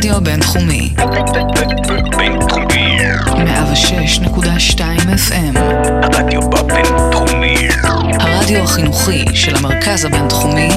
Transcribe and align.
הרדיו 0.00 0.16
הבינתחומי. 0.16 0.94
בינתחומי. 2.16 2.98
106.2 3.26 4.80
FM. 5.28 5.58
הרדיו 6.02 6.40
בבינתחומי. 6.50 7.68
הרדיו 8.20 8.62
החינוכי 8.62 9.24
של 9.34 9.56
המרכז 9.56 10.04
הבינתחומי 10.04 10.68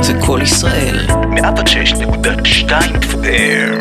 זה 0.00 0.12
קול 0.20 0.42
ישראל. 0.42 1.06
106.2 1.08 2.70
FM. 3.02 3.74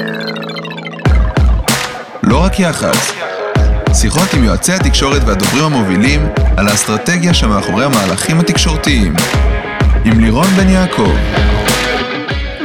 לא 2.23 2.43
רק 2.43 2.59
יח"צ. 2.59 3.11
שיחות 3.93 4.33
עם 4.33 4.43
יועצי 4.43 4.73
התקשורת 4.73 5.21
והדוברים 5.25 5.63
המובילים 5.63 6.29
על 6.57 6.67
האסטרטגיה 6.67 7.33
שמאחורי 7.33 7.85
המהלכים 7.85 8.39
התקשורתיים. 8.39 9.13
עם 10.05 10.19
לירון 10.19 10.47
בן 10.47 10.69
יעקב. 10.69 11.11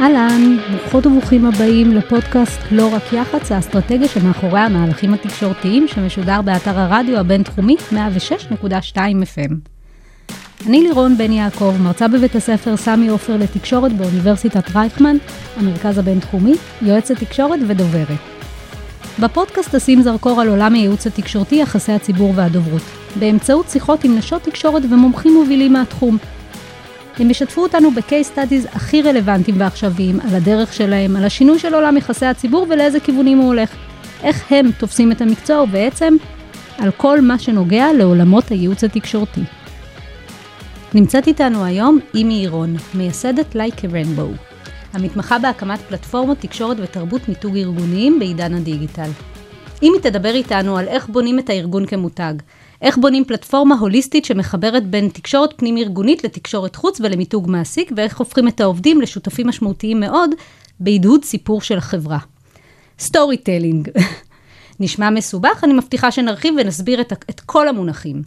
אהלן, 0.03 0.57
ברוכות 0.71 1.05
וברוכים 1.05 1.45
הבאים 1.45 1.91
לפודקאסט 1.91 2.59
לא 2.71 2.93
רק 2.95 3.13
יח"צ, 3.13 3.51
האסטרטגיה 3.51 4.07
שמאחורי 4.07 4.59
המהלכים 4.59 5.13
התקשורתיים 5.13 5.87
שמשודר 5.87 6.41
באתר 6.41 6.79
הרדיו 6.79 7.19
הבינתחומי 7.19 7.75
106.2 7.91 8.95
FM. 8.95 9.53
אני 10.67 10.81
לירון 10.81 11.17
בן 11.17 11.31
יעקב, 11.31 11.73
מרצה 11.83 12.07
בבית 12.07 12.35
הספר 12.35 12.77
סמי 12.77 13.07
עופר 13.07 13.37
לתקשורת 13.37 13.93
באוניברסיטת 13.93 14.75
רייכמן, 14.75 15.17
המרכז 15.57 15.97
הבינתחומי, 15.97 16.53
יועצת 16.81 17.17
תקשורת 17.17 17.59
ודוברת. 17.67 18.19
בפודקאסט 19.19 19.75
אשים 19.75 20.01
זרקור 20.01 20.41
על 20.41 20.49
עולם 20.49 20.73
הייעוץ 20.73 21.07
התקשורתי, 21.07 21.55
יחסי 21.55 21.91
הציבור 21.91 22.33
והדוברות, 22.35 22.83
באמצעות 23.19 23.69
שיחות 23.69 24.03
עם 24.03 24.17
נשות 24.17 24.41
תקשורת 24.41 24.83
ומומחים 24.89 25.33
מובילים 25.33 25.73
מהתחום. 25.73 26.17
הם 27.17 27.29
ישתפו 27.29 27.61
אותנו 27.61 27.91
ב-case 27.91 28.35
studies 28.35 28.75
הכי 28.75 29.01
רלוונטיים 29.01 29.59
ועכשוויים, 29.59 30.19
על 30.19 30.35
הדרך 30.35 30.73
שלהם, 30.73 31.15
על 31.15 31.25
השינוי 31.25 31.59
של 31.59 31.73
עולם 31.73 31.97
יחסי 31.97 32.25
הציבור 32.25 32.67
ולאיזה 32.69 32.99
כיוונים 32.99 33.37
הוא 33.37 33.47
הולך. 33.47 33.75
איך 34.23 34.51
הם 34.51 34.71
תופסים 34.77 35.11
את 35.11 35.21
המקצוע 35.21 35.61
ובעצם 35.61 36.15
על 36.77 36.91
כל 36.91 37.21
מה 37.21 37.39
שנוגע 37.39 37.93
לעולמות 37.97 38.49
הייעוץ 38.49 38.83
התקשורתי. 38.83 39.41
נמצאת 40.93 41.27
איתנו 41.27 41.65
היום 41.65 41.99
אימי 42.13 42.33
עירון, 42.33 42.75
מייסדת 42.93 43.55
Like 43.55 43.77
a 43.77 43.87
Rainbow, 43.93 44.53
המתמחה 44.93 45.39
בהקמת 45.39 45.79
פלטפורמות 45.79 46.37
תקשורת 46.39 46.77
ותרבות 46.79 47.29
מיתוג 47.29 47.57
ארגוניים 47.57 48.19
בעידן 48.19 48.53
הדיגיטל. 48.53 49.09
אימי 49.81 49.99
תדבר 49.99 50.35
איתנו 50.35 50.77
על 50.77 50.87
איך 50.87 51.09
בונים 51.09 51.39
את 51.39 51.49
הארגון 51.49 51.85
כמותג, 51.85 52.33
איך 52.83 52.97
בונים 52.97 53.25
פלטפורמה 53.25 53.75
הוליסטית 53.75 54.25
שמחברת 54.25 54.87
בין 54.87 55.09
תקשורת 55.09 55.53
פנים-ארגונית 55.57 56.23
לתקשורת 56.23 56.75
חוץ 56.75 57.01
ולמיתוג 57.01 57.49
מעסיק, 57.49 57.91
ואיך 57.97 58.19
הופכים 58.19 58.47
את 58.47 58.61
העובדים 58.61 59.01
לשותפים 59.01 59.47
משמעותיים 59.47 59.99
מאוד 59.99 60.29
בהדהוד 60.79 61.25
סיפור 61.25 61.61
של 61.61 61.77
החברה. 61.77 62.17
storytelling. 62.99 63.89
נשמע 64.79 65.09
מסובך, 65.09 65.63
אני 65.63 65.73
מבטיחה 65.73 66.11
שנרחיב 66.11 66.53
ונסביר 66.57 67.01
את, 67.01 67.13
את 67.29 67.39
כל 67.39 67.67
המונחים. 67.67 68.21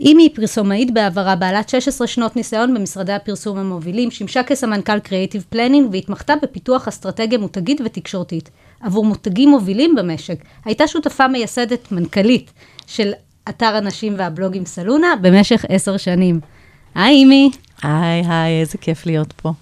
אימי 0.00 0.22
היא 0.22 0.34
פרסומאית 0.34 0.94
בעברה, 0.94 1.36
בעלת 1.36 1.68
16 1.68 2.06
שנות 2.06 2.36
ניסיון 2.36 2.74
במשרדי 2.74 3.12
הפרסום 3.12 3.58
המובילים, 3.58 4.10
שימשה 4.10 4.42
כסמנכ"ל 4.42 4.98
creative 4.98 5.44
planning 5.48 5.88
והתמחתה 5.92 6.34
בפיתוח 6.42 6.88
אסטרטגיה 6.88 7.38
מותגית 7.38 7.80
ותקשורתית. 7.84 8.50
עבור 8.80 9.04
מותגים 9.04 9.50
מובילים 9.50 9.94
במשק, 9.94 10.44
הייתה 10.64 10.88
שותפה 10.88 11.28
מייסדת, 11.28 11.92
מנכ"לית, 11.92 12.52
של 12.86 13.12
אתר 13.48 13.76
הנשים 13.76 14.14
והבלוגים 14.18 14.64
סלונה 14.66 15.14
במשך 15.22 15.64
עשר 15.68 15.96
שנים. 15.96 16.40
היי 16.94 17.14
אימי. 17.14 17.50
היי, 17.82 18.22
היי, 18.28 18.60
איזה 18.60 18.78
כיף 18.78 19.06
להיות 19.06 19.32
פה. 19.32 19.52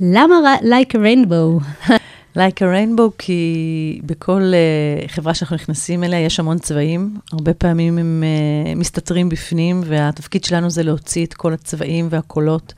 למה 0.00 0.34
Like 0.62 0.94
a 0.94 0.98
Rainbow? 0.98 1.64
Like 2.36 2.58
a 2.58 2.64
Rainbow, 2.64 3.10
כי 3.18 4.00
בכל 4.04 4.52
uh, 4.52 5.08
חברה 5.08 5.34
שאנחנו 5.34 5.56
נכנסים 5.56 6.04
אליה 6.04 6.20
יש 6.20 6.40
המון 6.40 6.58
צבעים. 6.58 7.16
הרבה 7.32 7.54
פעמים 7.54 7.98
הם 7.98 8.22
uh, 8.22 8.78
מסתתרים 8.78 9.28
בפנים, 9.28 9.82
והתפקיד 9.86 10.44
שלנו 10.44 10.70
זה 10.70 10.82
להוציא 10.82 11.26
את 11.26 11.34
כל 11.34 11.52
הצבעים 11.52 12.08
והקולות 12.10 12.74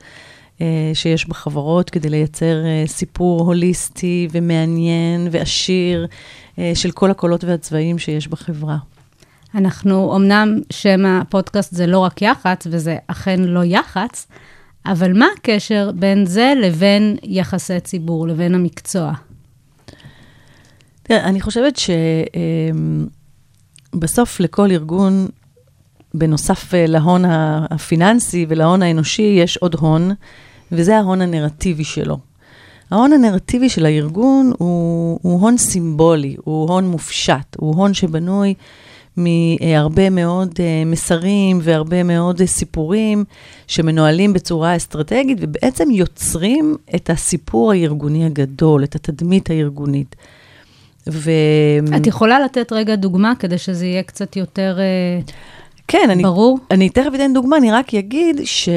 uh, 0.57 0.61
שיש 0.93 1.27
בחברות, 1.27 1.89
כדי 1.89 2.09
לייצר 2.09 2.55
uh, 2.63 2.89
סיפור 2.89 3.41
הוליסטי 3.41 4.27
ומעניין 4.31 5.27
ועשיר 5.31 6.07
uh, 6.07 6.59
של 6.73 6.91
כל 6.91 7.11
הקולות 7.11 7.43
והצבעים 7.43 7.99
שיש 7.99 8.27
בחברה. 8.27 8.77
אנחנו, 9.55 10.15
אמנם 10.15 10.59
שם 10.69 11.05
הפודקאסט 11.05 11.75
זה 11.75 11.87
לא 11.87 11.99
רק 11.99 12.21
יח"צ, 12.21 12.67
וזה 12.71 12.97
אכן 13.07 13.39
לא 13.39 13.63
יח"צ, 13.63 14.27
אבל 14.85 15.19
מה 15.19 15.25
הקשר 15.37 15.91
בין 15.95 16.25
זה 16.25 16.53
לבין 16.61 17.17
יחסי 17.23 17.79
ציבור, 17.79 18.27
לבין 18.27 18.55
המקצוע? 18.55 19.13
תראה, 21.03 21.23
אני 21.23 21.41
חושבת 21.41 21.79
שבסוף 23.93 24.39
לכל 24.39 24.71
ארגון, 24.71 25.27
בנוסף 26.13 26.73
אה, 26.73 26.85
להון 26.87 27.23
הפיננסי 27.25 28.45
ולהון 28.49 28.81
האנושי, 28.81 29.35
יש 29.41 29.57
עוד 29.57 29.75
הון, 29.75 30.11
וזה 30.71 30.97
ההון 30.97 31.21
הנרטיבי 31.21 31.83
שלו. 31.83 32.17
ההון 32.91 33.13
הנרטיבי 33.13 33.69
של 33.69 33.85
הארגון 33.85 34.51
הוא, 34.57 35.19
הוא 35.21 35.41
הון 35.41 35.57
סימבולי, 35.57 36.35
הוא 36.43 36.69
הון 36.69 36.87
מופשט, 36.87 37.55
הוא 37.57 37.75
הון 37.75 37.93
שבנוי 37.93 38.53
מהרבה 39.19 40.09
מאוד 40.09 40.49
uh, 40.51 40.59
מסרים 40.85 41.59
והרבה 41.63 42.03
מאוד 42.03 42.41
uh, 42.41 42.45
סיפורים 42.45 43.23
שמנוהלים 43.67 44.33
בצורה 44.33 44.75
אסטרטגית, 44.75 45.37
ובעצם 45.41 45.91
יוצרים 45.91 46.75
את 46.95 47.09
הסיפור 47.09 47.71
הארגוני 47.71 48.25
הגדול, 48.25 48.83
את 48.83 48.95
התדמית 48.95 49.49
הארגונית. 49.49 50.15
ו... 51.09 51.31
את 51.97 52.07
יכולה 52.07 52.39
לתת 52.39 52.73
רגע 52.73 52.95
דוגמה 52.95 53.33
כדי 53.39 53.57
שזה 53.57 53.85
יהיה 53.85 54.03
קצת 54.03 54.35
יותר 54.35 54.77
uh, 55.27 55.31
כן, 55.87 56.21
ברור? 56.21 56.59
אני, 56.71 56.77
אני 56.77 56.89
תכף 56.89 57.11
אתן 57.15 57.33
דוגמה, 57.33 57.57
אני 57.57 57.71
רק 57.71 57.93
אגיד 57.93 58.41
ש... 58.43 58.69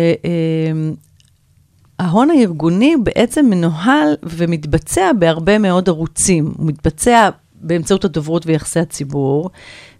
ההון 2.02 2.30
הארגוני 2.30 2.94
בעצם 3.02 3.46
מנוהל 3.50 4.14
ומתבצע 4.22 5.10
בהרבה 5.18 5.58
מאוד 5.58 5.88
ערוצים. 5.88 6.52
הוא 6.56 6.66
מתבצע 6.66 7.30
באמצעות 7.62 8.04
הדוברות 8.04 8.46
ויחסי 8.46 8.80
הציבור, 8.80 9.50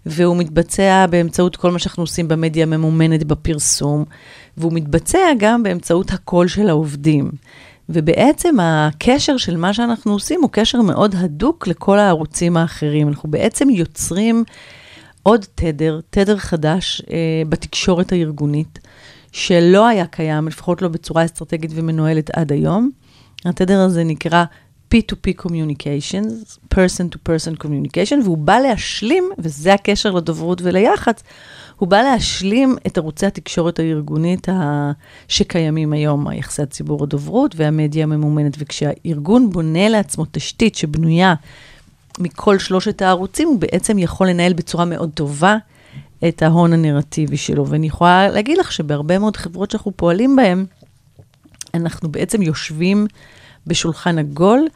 והוא 0.05 0.37
מתבצע 0.37 1.05
באמצעות 1.09 1.55
כל 1.55 1.71
מה 1.71 1.79
שאנחנו 1.79 2.03
עושים 2.03 2.27
במדיה 2.27 2.63
הממומנת 2.63 3.23
בפרסום, 3.23 4.05
והוא 4.57 4.73
מתבצע 4.73 5.19
גם 5.37 5.63
באמצעות 5.63 6.11
הקול 6.11 6.47
של 6.47 6.69
העובדים. 6.69 7.31
ובעצם 7.89 8.55
הקשר 8.61 9.37
של 9.37 9.57
מה 9.57 9.73
שאנחנו 9.73 10.13
עושים 10.13 10.41
הוא 10.41 10.49
קשר 10.51 10.81
מאוד 10.81 11.15
הדוק 11.17 11.67
לכל 11.67 11.99
הערוצים 11.99 12.57
האחרים. 12.57 13.07
אנחנו 13.07 13.31
בעצם 13.31 13.69
יוצרים 13.69 14.43
עוד 15.23 15.45
תדר, 15.55 15.99
תדר 16.09 16.37
חדש 16.37 17.01
אה, 17.11 17.17
בתקשורת 17.49 18.11
הארגונית, 18.11 18.79
שלא 19.31 19.87
היה 19.87 20.05
קיים, 20.05 20.47
לפחות 20.47 20.81
לא 20.81 20.87
בצורה 20.87 21.25
אסטרטגית 21.25 21.71
ומנוהלת 21.73 22.29
עד 22.29 22.51
היום. 22.51 22.89
התדר 23.45 23.79
הזה 23.79 24.03
נקרא 24.03 24.43
P2P 24.93 25.43
Communications, 25.45 26.59
Person 26.75 27.15
to 27.15 27.17
Person 27.29 27.63
Communication, 27.63 28.23
והוא 28.23 28.37
בא 28.37 28.59
להשלים, 28.59 29.29
וזה 29.37 29.73
הקשר 29.73 30.11
לדוברות 30.11 30.61
וליח"צ, 30.61 31.23
הוא 31.75 31.89
בא 31.89 32.01
להשלים 32.01 32.75
את 32.87 32.97
ערוצי 32.97 33.25
התקשורת 33.25 33.79
הארגונית 33.79 34.49
ה... 34.49 34.91
שקיימים 35.27 35.93
היום, 35.93 36.27
היחסי 36.27 36.61
הציבור 36.61 37.03
הדוברות 37.03 37.55
והמדיה 37.55 38.03
הממומנת. 38.03 38.53
וכשהארגון 38.57 39.49
בונה 39.49 39.89
לעצמו 39.89 40.25
תשתית 40.31 40.75
שבנויה 40.75 41.33
מכל 42.19 42.59
שלושת 42.59 43.01
הערוצים, 43.01 43.47
הוא 43.47 43.59
בעצם 43.59 43.99
יכול 43.99 44.29
לנהל 44.29 44.53
בצורה 44.53 44.85
מאוד 44.85 45.11
טובה 45.13 45.57
את 46.27 46.41
ההון 46.41 46.73
הנרטיבי 46.73 47.37
שלו. 47.37 47.67
ואני 47.67 47.87
יכולה 47.87 48.29
להגיד 48.29 48.57
לך 48.57 48.71
שבהרבה 48.71 49.19
מאוד 49.19 49.37
חברות 49.37 49.71
שאנחנו 49.71 49.91
פועלים 49.95 50.35
בהן, 50.35 50.65
אנחנו 51.73 52.11
בעצם 52.11 52.41
יושבים 52.41 53.07
בשולחן 53.67 54.19
עגול, 54.19 54.67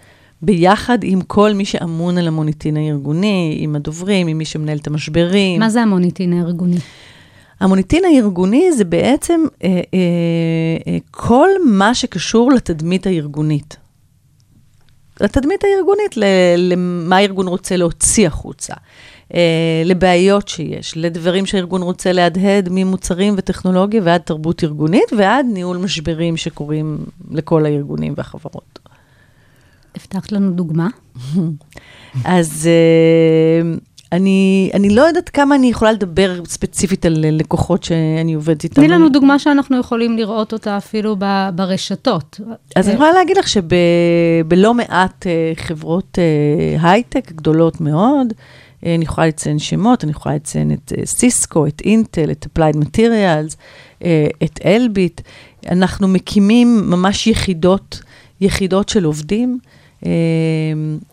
ביחד 0.42 0.98
עם 1.04 1.22
כל 1.22 1.54
מי 1.54 1.66
שאמון 1.66 2.18
על 2.18 2.28
המוניטין 2.28 2.78
הארגוני, 2.78 3.57
עם 3.60 3.75
הדוברים, 3.75 4.28
עם 4.28 4.38
מי 4.38 4.45
שמנהל 4.45 4.78
את 4.78 4.88
המשברים. 4.88 5.60
מה 5.60 5.69
זה 5.69 5.81
המוניטין 5.81 6.34
הארגוני? 6.34 6.78
המוניטין 7.60 8.04
הארגוני 8.06 8.72
זה 8.72 8.86
בעצם 8.86 9.42
אה, 9.63 9.69
אה, 9.69 9.81
אה, 10.88 10.98
כל 11.12 11.50
מה 11.66 11.95
שקשור 11.95 12.51
לתדמית 12.51 13.07
הארגונית. 13.07 13.78
לתדמית 15.22 15.63
הארגונית, 15.63 16.18
למה 16.57 17.18
הארגון 17.18 17.48
רוצה 17.48 17.78
להוציא 17.78 18.28
החוצה, 18.28 18.74
לבעיות 19.85 20.47
שיש, 20.47 20.97
לדברים 20.97 21.45
שהארגון 21.45 21.81
רוצה 21.81 22.12
להדהד 22.12 22.69
ממוצרים 22.71 23.33
וטכנולוגיה 23.38 24.01
ועד 24.03 24.21
תרבות 24.21 24.63
ארגונית 24.63 25.13
ועד 25.18 25.45
ניהול 25.53 25.77
משברים 25.77 26.38
שקורים 26.38 26.97
לכל 27.31 27.65
הארגונים 27.65 28.13
והחברות. 28.18 28.79
הבטחת 29.95 30.31
לנו 30.31 30.51
דוגמה. 30.51 30.88
אז, 32.25 32.69
אה, 32.69 33.77
אני, 34.12 34.71
אני 34.74 34.89
לא 34.89 35.01
יודעת 35.01 35.29
כמה 35.29 35.56
אני 35.56 35.68
יכולה 35.68 35.91
לדבר 35.91 36.45
ספציפית 36.45 37.06
על 37.06 37.25
לקוחות 37.31 37.83
שאני 37.83 38.33
עובדת 38.33 38.63
איתם. 38.63 38.75
תני 38.75 38.88
לנו 38.88 39.09
דוגמה 39.09 39.39
שאנחנו 39.39 39.79
יכולים 39.79 40.18
לראות 40.18 40.53
אותה 40.53 40.77
אפילו 40.77 41.15
ב- 41.19 41.50
ברשתות. 41.56 42.39
אז 42.75 42.88
אני 42.88 42.95
יכולה 42.95 43.12
להגיד 43.12 43.38
לך 43.38 43.47
שבלא 43.47 44.74
מעט 44.74 45.27
אה, 45.27 45.51
חברות 45.56 46.19
אה, 46.19 46.89
הייטק 46.89 47.31
גדולות 47.31 47.81
מאוד, 47.81 48.27
אה, 48.27 48.44
אני 48.83 49.06
יכולה 49.06 49.27
לציין 49.27 49.59
שמות, 49.59 50.03
אני 50.03 50.12
יכולה 50.12 50.35
לציין 50.35 50.71
את 50.71 50.94
אה, 50.97 51.06
סיסקו, 51.06 51.68
את 51.68 51.81
אינטל, 51.81 52.31
את 52.31 52.45
Applied 52.45 52.75
Materials, 52.75 53.56
אה, 54.03 54.27
את 54.44 54.59
אלביט. 54.65 55.21
אנחנו 55.69 56.07
מקימים 56.07 56.89
ממש 56.89 57.27
יחידות, 57.27 58.01
יחידות 58.41 58.89
של 58.89 59.03
עובדים. 59.03 59.59
אה, 60.06 60.12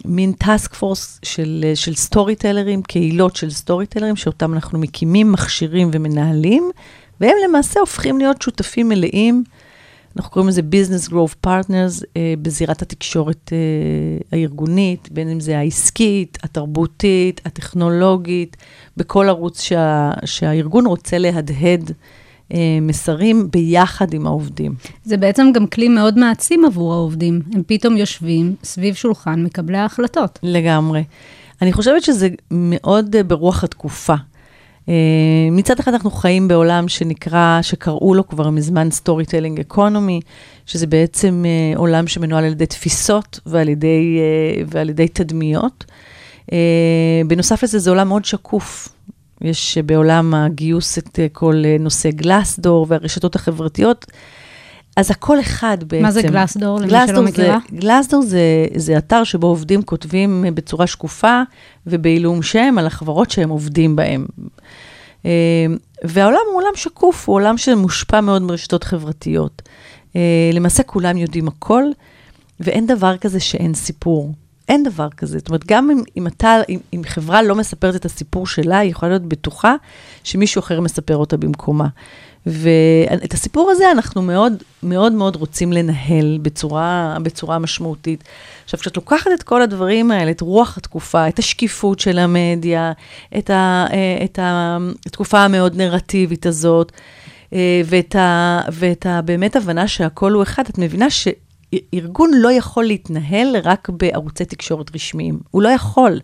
מין 0.05 0.33
task 0.33 0.75
force 0.75 1.19
של, 1.23 1.65
אה, 1.67 1.77
של 1.77 1.95
storyteller 1.95 2.37
ים, 2.37 2.83
קהילות 2.83 3.37
של 3.37 3.51
storyteller 3.51 3.87
ים, 3.87 4.17
שאותם 4.17 4.55
אנחנו 4.55 4.79
מקימים, 4.79 5.33
מכשירים 5.33 5.91
ומנהלים, 5.93 6.71
והם 7.21 7.35
למעשה 7.49 7.81
הופכים 7.81 8.19
להיות 8.19 8.43
שותפים 8.43 8.89
מלאים. 8.89 9.45
אנחנו 10.17 10.31
קוראים 10.31 10.49
לזה 10.49 10.61
Business 10.61 11.11
Growth 11.11 11.47
Partners 11.47 12.05
אה, 12.17 12.35
בזירת 12.43 12.83
התקשורת 12.83 13.53
אה, 13.53 13.59
הארגונית, 14.33 15.09
בין 15.13 15.29
אם 15.29 15.41
זה 15.41 15.59
העסקית, 15.59 16.39
התרבותית, 16.43 17.41
הטכנולוגית, 17.45 18.57
בכל 18.97 19.29
ערוץ 19.29 19.61
שה, 19.61 20.11
שהארגון 20.25 20.87
רוצה 20.87 21.19
להדהד 21.19 21.91
אה, 22.53 22.79
מסרים 22.81 23.51
ביחד 23.51 24.15
עם 24.15 24.27
העובדים. 24.27 24.75
זה 25.05 25.17
בעצם 25.17 25.53
גם 25.55 25.67
כלי 25.67 25.89
מאוד 25.89 26.19
מעצים 26.19 26.65
עבור 26.65 26.93
העובדים. 26.93 27.43
הם 27.55 27.63
פתאום 27.67 27.97
יושבים 27.97 28.55
סביב 28.65 28.95
שולחן 28.95 29.43
מקבלי 29.43 29.79
ההחלטות. 29.79 30.39
לגמרי. 30.43 31.05
אני 31.63 31.73
חושבת 31.73 32.03
שזה 32.03 32.29
מאוד 32.51 33.17
אה, 33.17 33.23
ברוח 33.23 33.65
התקופה. 33.65 34.15
אה, 34.89 34.95
מצד 35.51 35.79
אחד 35.81 35.93
אנחנו 35.95 36.11
חיים 36.11 36.49
בעולם 36.49 36.89
שנקרא, 36.89 37.59
שקראו 37.63 38.15
לו 38.15 38.29
כבר 38.29 38.51
מזמן 38.51 38.91
storytelling 38.91 39.61
economy, 39.61 40.21
שזה 40.67 40.87
בעצם 40.87 41.45
אה, 41.47 41.79
עולם 41.79 42.07
שמנוהל 42.07 42.45
על 42.45 42.53
ידי 42.53 42.67
תפיסות 42.67 43.41
ועל 43.47 43.69
ידי, 43.69 44.19
אה, 44.19 44.63
ועל 44.67 44.91
ידי 44.91 45.09
תדמיות. 45.09 45.85
בנוסף 47.27 47.63
לזה, 47.63 47.79
זה 47.79 47.91
עולם 47.91 48.09
מאוד 48.09 48.25
שקוף. 48.25 48.89
יש 49.41 49.79
בעולם 49.79 50.35
הגיוס 50.35 50.99
את 50.99 51.19
כל 51.33 51.63
נושא 51.81 52.11
Glassdoor 52.11 52.87
והרשתות 52.89 53.37
החברתיות. 53.37 54.07
אז 54.97 55.11
הכל 55.11 55.41
אחד 55.41 55.79
בעצם. 55.87 56.03
מה 56.03 56.11
זה 56.11 56.23
Glassdoor, 56.23 56.79
למי 56.79 56.91
Glassdoor 56.91 57.17
שלא 57.17 57.25
מכירה? 57.25 57.59
זה, 57.71 57.77
Glassdoor 57.77 58.23
זה, 58.23 58.67
זה 58.77 58.99
אתר 58.99 59.25
שבו 59.25 59.47
עובדים 59.47 59.83
כותבים 59.83 60.45
אה, 60.45 60.51
בצורה 60.51 60.87
שקופה 60.87 61.43
ובעילום 61.87 62.43
שם 62.43 62.75
על 62.79 62.87
החברות 62.87 63.31
שהם 63.31 63.51
עובדים 63.51 63.97
בהן. 63.97 64.27
אה, 65.27 65.31
והעולם 66.05 66.41
הוא 66.53 66.63
עולם 66.63 66.73
שקוף, 66.75 67.29
הוא 67.29 67.35
עולם 67.35 67.59
שמושפע 67.59 68.21
מאוד 68.21 68.43
מרשתות 68.43 68.85
חברתיות. 68.85 69.63
אה, 70.17 70.51
למעשה 70.53 70.83
כולם 70.83 71.17
יודעים 71.17 71.49
הכל, 71.49 71.85
ואין 72.61 72.87
דבר 72.87 73.17
כזה 73.17 73.41
שאין 73.41 73.75
סיפור. 73.75 74.33
אין 74.69 74.83
דבר 74.83 75.09
כזה. 75.17 75.39
זאת 75.39 75.49
אומרת, 75.49 75.67
גם 75.67 75.91
אם, 75.91 76.03
אם 76.17 76.27
אתה, 76.27 76.57
אם, 76.69 76.79
אם 76.95 77.03
חברה 77.07 77.43
לא 77.43 77.55
מספרת 77.55 77.97
את 77.97 78.05
הסיפור 78.05 78.47
שלה, 78.47 78.79
היא 78.79 78.91
יכולה 78.91 79.11
להיות 79.11 79.23
בטוחה 79.23 79.75
שמישהו 80.25 80.59
אחר 80.59 80.81
מספר 80.81 81.17
אותה 81.17 81.37
במקומה. 81.37 81.89
ואת 82.47 83.35
הסיפור 83.35 83.71
הזה 83.71 83.91
אנחנו 83.91 84.23
מאוד 84.23 84.53
מאוד 84.83 85.13
מאוד 85.13 85.37
רוצים 85.37 85.73
לנהל 85.73 86.39
בצורה, 86.43 87.17
בצורה 87.23 87.59
משמעותית. 87.59 88.25
עכשיו, 88.65 88.81
כשאת 88.81 88.97
לוקחת 88.97 89.31
את 89.35 89.43
כל 89.43 89.63
הדברים 89.63 90.11
האלה, 90.11 90.31
את 90.31 90.41
רוח 90.41 90.79
התקופה, 90.79 91.29
את 91.29 91.39
השקיפות 91.39 92.01
של 92.01 92.19
המדיה, 92.19 92.93
את, 93.39 93.51
ה, 93.51 93.87
אה, 93.93 94.25
את 94.25 94.39
התקופה 95.07 95.39
המאוד 95.39 95.77
נרטיבית 95.77 96.47
הזאת, 96.47 96.93
אה, 97.53 97.83
ואת, 97.85 98.17
ה, 98.17 98.61
ואת 98.73 99.07
ה, 99.07 99.23
באמת 99.23 99.57
הבנה 99.57 99.89
שהכל 99.89 100.33
הוא 100.33 100.43
אחד, 100.43 100.63
את 100.71 100.79
מבינה 100.79 101.07
שארגון 101.11 102.31
לא 102.35 102.53
יכול 102.53 102.85
להתנהל 102.85 103.57
רק 103.65 103.89
בערוצי 103.89 104.45
תקשורת 104.45 104.95
רשמיים. 104.95 105.39
הוא 105.51 105.63
לא 105.63 105.69
יכול. 105.69 106.21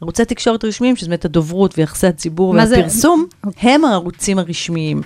ערוצי 0.00 0.24
תקשורת 0.24 0.64
רשמיים, 0.64 0.96
שזה 0.96 1.08
באמת 1.08 1.24
הדוברות 1.24 1.78
ויחסי 1.78 2.06
הציבור 2.06 2.54
מה 2.54 2.66
זה- 2.66 2.76
והפרסום, 2.76 3.26
הם 3.60 3.84
הערוצים 3.84 4.38
הרשמיים. 4.38 5.02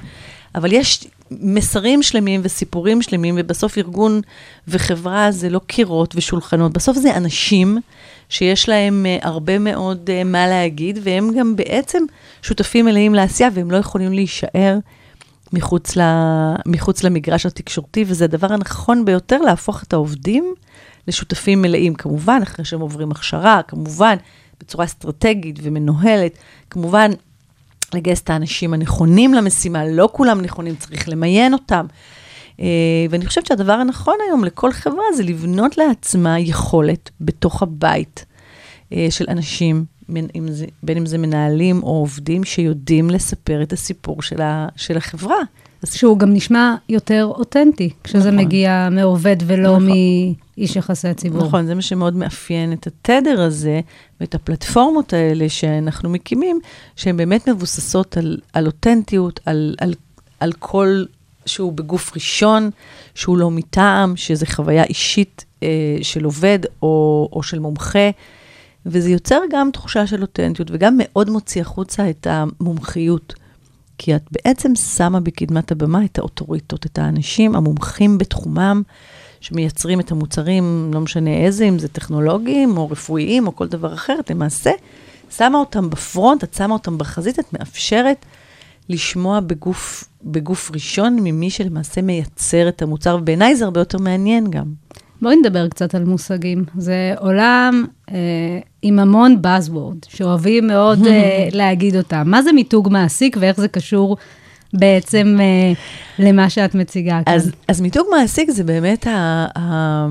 אבל 0.54 0.72
יש 0.72 1.06
מסרים 1.30 2.02
שלמים 2.02 2.40
וסיפורים 2.44 3.02
שלמים, 3.02 3.34
ובסוף 3.38 3.78
ארגון 3.78 4.20
וחברה 4.68 5.30
זה 5.30 5.50
לא 5.50 5.60
קירות 5.66 6.14
ושולחנות, 6.16 6.72
בסוף 6.72 6.96
זה 6.96 7.16
אנשים 7.16 7.78
שיש 8.28 8.68
להם 8.68 9.06
uh, 9.20 9.26
הרבה 9.26 9.58
מאוד 9.58 10.10
uh, 10.10 10.24
מה 10.28 10.46
להגיד, 10.46 10.98
והם 11.02 11.30
גם 11.38 11.56
בעצם 11.56 12.02
שותפים 12.42 12.84
מלאים 12.84 13.14
לעשייה, 13.14 13.48
והם 13.54 13.70
לא 13.70 13.76
יכולים 13.76 14.12
להישאר 14.12 14.78
מחוץ, 15.52 15.96
ל, 15.96 16.00
מחוץ 16.66 17.02
למגרש 17.04 17.46
התקשורתי, 17.46 18.04
וזה 18.08 18.24
הדבר 18.24 18.52
הנכון 18.52 19.04
ביותר 19.04 19.38
להפוך 19.38 19.82
את 19.82 19.92
העובדים 19.92 20.54
לשותפים 21.08 21.62
מלאים, 21.62 21.94
כמובן, 21.94 22.40
אחרי 22.42 22.64
שהם 22.64 22.80
עוברים 22.80 23.10
הכשרה, 23.10 23.60
כמובן, 23.68 24.16
בצורה 24.64 24.84
אסטרטגית 24.84 25.58
ומנוהלת, 25.62 26.38
כמובן, 26.70 27.10
לגייס 27.94 28.20
את 28.22 28.30
האנשים 28.30 28.74
הנכונים 28.74 29.34
למשימה, 29.34 29.84
לא 29.84 30.08
כולם 30.12 30.40
נכונים, 30.40 30.76
צריך 30.76 31.08
למיין 31.08 31.52
אותם. 31.52 31.86
אה, 32.60 32.66
ואני 33.10 33.26
חושבת 33.26 33.46
שהדבר 33.46 33.72
הנכון 33.72 34.14
היום 34.28 34.44
לכל 34.44 34.72
חברה 34.72 35.04
זה 35.16 35.22
לבנות 35.22 35.78
לעצמה 35.78 36.38
יכולת 36.38 37.10
בתוך 37.20 37.62
הבית 37.62 38.24
אה, 38.92 39.06
של 39.10 39.24
אנשים, 39.28 39.84
בין 40.08 40.26
אם 40.34 40.52
זה, 40.52 40.66
בין 40.82 40.96
אם 40.96 41.06
זה 41.06 41.18
מנהלים 41.18 41.82
או 41.82 41.88
עובדים, 41.88 42.44
שיודעים 42.44 43.10
לספר 43.10 43.62
את 43.62 43.72
הסיפור 43.72 44.22
של, 44.22 44.40
של 44.76 44.96
החברה. 44.96 45.38
שהוא 45.92 46.18
גם 46.18 46.32
נשמע 46.32 46.74
יותר 46.88 47.24
אותנטי, 47.24 47.90
כשזה 48.04 48.18
נכון. 48.18 48.36
מגיע 48.36 48.88
מעובד 48.90 49.36
ולא 49.46 49.68
נכון. 49.68 49.88
מאיש 50.56 50.76
יחסי 50.76 51.08
הציבור. 51.08 51.46
נכון, 51.46 51.66
זה 51.66 51.74
מה 51.74 51.82
שמאוד 51.82 52.16
מאפיין 52.16 52.72
את 52.72 52.86
התדר 52.86 53.40
הזה 53.40 53.80
ואת 54.20 54.34
הפלטפורמות 54.34 55.12
האלה 55.12 55.48
שאנחנו 55.48 56.10
מקימים, 56.10 56.60
שהן 56.96 57.16
באמת 57.16 57.48
מבוססות 57.48 58.16
על, 58.16 58.38
על 58.52 58.66
אותנטיות, 58.66 59.40
על, 59.46 59.74
על, 59.80 59.94
על 60.40 60.52
קול 60.52 61.06
שהוא 61.46 61.72
בגוף 61.72 62.14
ראשון, 62.14 62.70
שהוא 63.14 63.38
לא 63.38 63.50
מטעם, 63.50 64.16
שזו 64.16 64.46
חוויה 64.46 64.84
אישית 64.84 65.44
אה, 65.62 65.68
של 66.02 66.24
עובד 66.24 66.58
או, 66.82 67.28
או 67.32 67.42
של 67.42 67.58
מומחה, 67.58 68.10
וזה 68.86 69.10
יוצר 69.10 69.40
גם 69.50 69.70
תחושה 69.72 70.06
של 70.06 70.22
אותנטיות 70.22 70.70
וגם 70.70 70.94
מאוד 70.98 71.30
מוציא 71.30 71.60
החוצה 71.60 72.10
את 72.10 72.26
המומחיות. 72.30 73.34
כי 73.98 74.16
את 74.16 74.22
בעצם 74.30 74.74
שמה 74.74 75.20
בקדמת 75.20 75.72
הבמה 75.72 76.04
את 76.04 76.18
האוטוריטות, 76.18 76.86
את 76.86 76.98
האנשים 76.98 77.56
המומחים 77.56 78.18
בתחומם, 78.18 78.82
שמייצרים 79.40 80.00
את 80.00 80.10
המוצרים, 80.10 80.90
לא 80.94 81.00
משנה 81.00 81.30
איזה, 81.30 81.64
אם 81.64 81.78
זה 81.78 81.88
טכנולוגיים 81.88 82.76
או 82.76 82.90
רפואיים 82.90 83.46
או 83.46 83.56
כל 83.56 83.68
דבר 83.68 83.94
אחר, 83.94 84.16
את 84.20 84.30
למעשה 84.30 84.70
שמה 85.30 85.58
אותם 85.58 85.90
בפרונט, 85.90 86.44
את 86.44 86.54
שמה 86.54 86.72
אותם 86.72 86.98
בחזית, 86.98 87.38
את 87.38 87.52
מאפשרת 87.52 88.26
לשמוע 88.88 89.40
בגוף, 89.40 90.04
בגוף 90.24 90.70
ראשון 90.74 91.16
ממי 91.20 91.50
שלמעשה 91.50 92.02
מייצר 92.02 92.68
את 92.68 92.82
המוצר, 92.82 93.16
ובעיניי 93.20 93.56
זה 93.56 93.64
הרבה 93.64 93.80
יותר 93.80 93.98
מעניין 93.98 94.50
גם. 94.50 94.83
בואי 95.24 95.36
נדבר 95.36 95.68
קצת 95.68 95.94
על 95.94 96.04
מושגים. 96.04 96.64
זה 96.78 97.14
עולם 97.18 97.84
אה, 98.10 98.16
עם 98.82 98.98
המון 98.98 99.36
Buzzword, 99.42 100.06
שאוהבים 100.08 100.66
מאוד 100.66 101.06
אה, 101.06 101.48
להגיד 101.58 101.96
אותם. 101.96 102.22
מה 102.26 102.42
זה 102.42 102.52
מיתוג 102.52 102.88
מעסיק 102.92 103.36
ואיך 103.40 103.60
זה 103.60 103.68
קשור 103.68 104.16
בעצם 104.72 105.36
אה, 105.40 105.72
למה 106.18 106.50
שאת 106.50 106.74
מציגה 106.74 107.20
כאן? 107.24 107.34
אז, 107.34 107.50
אז 107.68 107.80
מיתוג 107.80 108.06
מעסיק 108.10 108.50
זה 108.50 108.64
באמת 108.64 109.06
ה, 109.06 109.46
ה, 109.58 110.06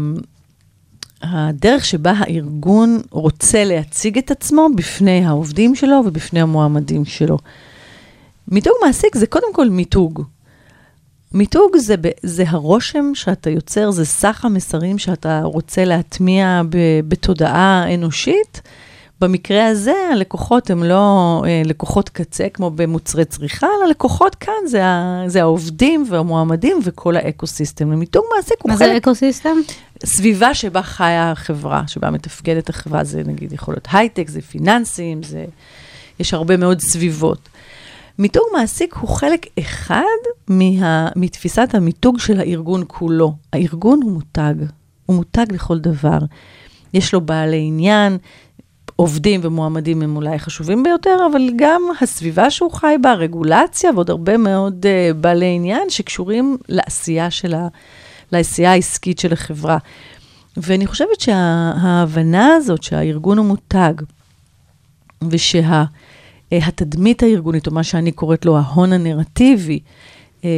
הדרך 1.21 1.85
שבה 1.85 2.13
הארגון 2.17 3.01
רוצה 3.11 3.63
להציג 3.63 4.17
את 4.17 4.31
עצמו 4.31 4.67
בפני 4.75 5.25
העובדים 5.25 5.75
שלו 5.75 6.01
ובפני 6.05 6.41
המועמדים 6.41 7.05
שלו. 7.05 7.37
מיתוג 8.47 8.73
מעסיק 8.85 9.17
זה 9.17 9.27
קודם 9.27 9.53
כל 9.53 9.69
מיתוג. 9.69 10.23
מיתוג 11.33 11.77
זה, 11.77 11.95
זה 12.23 12.43
הרושם 12.47 13.11
שאתה 13.15 13.49
יוצר, 13.49 13.91
זה 13.91 14.05
סך 14.05 14.45
המסרים 14.45 14.97
שאתה 14.97 15.41
רוצה 15.43 15.85
להטמיע 15.85 16.61
ב, 16.69 16.77
בתודעה 17.07 17.93
אנושית. 17.93 18.61
במקרה 19.21 19.67
הזה, 19.67 19.93
הלקוחות 20.11 20.69
הם 20.69 20.83
לא 20.83 21.43
אה, 21.45 21.61
לקוחות 21.65 22.09
קצה 22.09 22.47
כמו 22.53 22.71
במוצרי 22.71 23.25
צריכה, 23.25 23.67
אלא 23.77 23.89
לקוחות 23.89 24.35
כאן 24.35 24.53
זה, 24.67 24.85
ה, 24.85 25.23
זה 25.27 25.41
העובדים 25.41 26.05
והמועמדים 26.09 26.79
וכל 26.83 27.15
ה 27.15 27.22
ecosystem. 27.22 27.89
ומיתוג 27.93 28.23
מעסיק 28.35 28.57
הוא 28.61 28.71
מה 28.71 28.77
חלק 28.77 28.91
זה 28.91 28.97
ecosystem? 28.97 29.57
סביבה 30.05 30.53
שבה 30.53 30.81
חיה 30.81 31.31
החברה, 31.31 31.83
שבה 31.87 32.09
מתפקדת 32.09 32.69
החברה, 32.69 33.03
זה 33.03 33.21
נגיד 33.25 33.53
יכול 33.53 33.73
להיות 33.73 33.87
הייטק, 33.91 34.29
זה 34.29 34.41
פיננסים, 34.41 35.23
זה... 35.23 35.45
יש 36.19 36.33
הרבה 36.33 36.57
מאוד 36.57 36.81
סביבות. 36.81 37.49
מיתוג 38.19 38.43
מעסיק 38.53 38.93
הוא 38.93 39.09
חלק 39.09 39.45
אחד 39.59 40.03
מה... 40.47 41.09
מתפיסת 41.15 41.69
המיתוג 41.73 42.19
של 42.19 42.39
הארגון 42.39 42.83
כולו. 42.87 43.33
הארגון 43.53 43.99
הוא 44.03 44.11
מותג, 44.11 44.53
הוא 45.05 45.15
מותג 45.15 45.45
לכל 45.51 45.79
דבר. 45.79 46.19
יש 46.93 47.13
לו 47.13 47.21
בעלי 47.21 47.63
עניין, 47.67 48.17
עובדים 48.95 49.39
ומועמדים 49.43 50.01
הם 50.01 50.15
אולי 50.15 50.39
חשובים 50.39 50.83
ביותר, 50.83 51.17
אבל 51.31 51.49
גם 51.55 51.81
הסביבה 52.01 52.49
שהוא 52.49 52.71
חי 52.71 52.95
בה, 53.01 53.11
הרגולציה 53.11 53.91
ועוד 53.95 54.09
הרבה 54.09 54.37
מאוד 54.37 54.85
uh, 54.85 55.13
בעלי 55.13 55.55
עניין 55.55 55.89
שקשורים 55.89 56.57
לעשייה 56.69 57.31
של 57.31 57.53
ה... 57.53 57.67
לעשייה 58.31 58.71
העסקית 58.71 59.19
של 59.19 59.33
החברה. 59.33 59.77
ואני 60.57 60.87
חושבת 60.87 61.19
שההבנה 61.19 62.47
שה, 62.51 62.55
הזאת 62.55 62.83
שהארגון 62.83 63.37
הוא 63.37 63.45
מותג, 63.45 63.93
ושהתדמית 66.57 67.23
הארגונית, 67.23 67.67
או 67.67 67.71
מה 67.71 67.83
שאני 67.83 68.11
קוראת 68.11 68.45
לו 68.45 68.57
ההון 68.57 68.93
הנרטיבי, 68.93 69.79
אה, 70.45 70.49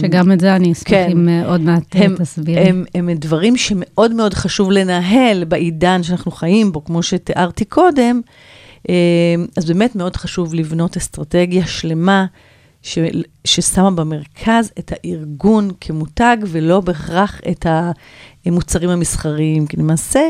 שגם 0.00 0.32
את 0.32 0.40
זה 0.40 0.56
אני 0.56 0.72
אשמח 0.72 0.88
כן. 0.88 1.08
אם 1.10 1.28
אה, 1.28 1.46
עוד 1.46 1.60
מעט 1.60 1.82
הם, 1.92 2.16
תסבירי. 2.16 2.60
הם, 2.60 2.84
הם 2.94 3.10
דברים 3.10 3.56
שמאוד 3.56 4.14
מאוד 4.14 4.34
חשוב 4.34 4.70
לנהל 4.70 5.44
בעידן 5.44 6.02
שאנחנו 6.02 6.30
חיים 6.30 6.72
בו, 6.72 6.84
כמו 6.84 7.02
שתיארתי 7.02 7.64
קודם. 7.64 8.20
אה, 8.88 8.94
אז 9.56 9.64
באמת 9.64 9.96
מאוד 9.96 10.16
חשוב 10.16 10.54
לבנות 10.54 10.96
אסטרטגיה 10.96 11.66
שלמה 11.66 12.26
ש, 12.82 12.98
ששמה 13.44 13.90
במרכז 13.90 14.72
את 14.78 14.92
הארגון 14.92 15.70
כמותג, 15.80 16.36
ולא 16.46 16.80
בהכרח 16.80 17.40
את 17.50 17.66
המוצרים 18.46 18.90
המסחריים. 18.90 19.66
כי 19.66 19.76
למעשה, 19.76 20.28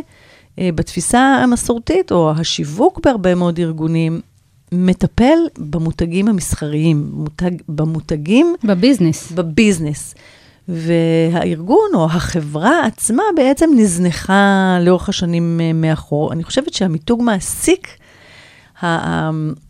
בתפיסה 0.61 1.21
המסורתית, 1.21 2.13
או 2.13 2.33
השיווק 2.37 3.01
בהרבה 3.05 3.35
מאוד 3.35 3.59
ארגונים, 3.59 4.21
מטפל 4.77 5.39
במותגים 5.59 6.29
המסחריים, 6.29 7.11
מותג, 7.13 7.51
במותגים... 7.69 8.55
בביזנס. 8.65 9.33
בביזנס. 9.33 10.15
והארגון 10.69 11.91
או 11.95 12.05
החברה 12.05 12.87
עצמה 12.87 13.23
בעצם 13.37 13.71
נזנחה 13.77 14.79
לאורך 14.81 15.09
השנים 15.09 15.61
אה, 15.61 15.73
מאחור. 15.73 16.33
אני 16.33 16.45
חושבת 16.45 16.75
שהמיתוג 16.75 17.23
מעסיק, 17.23 17.89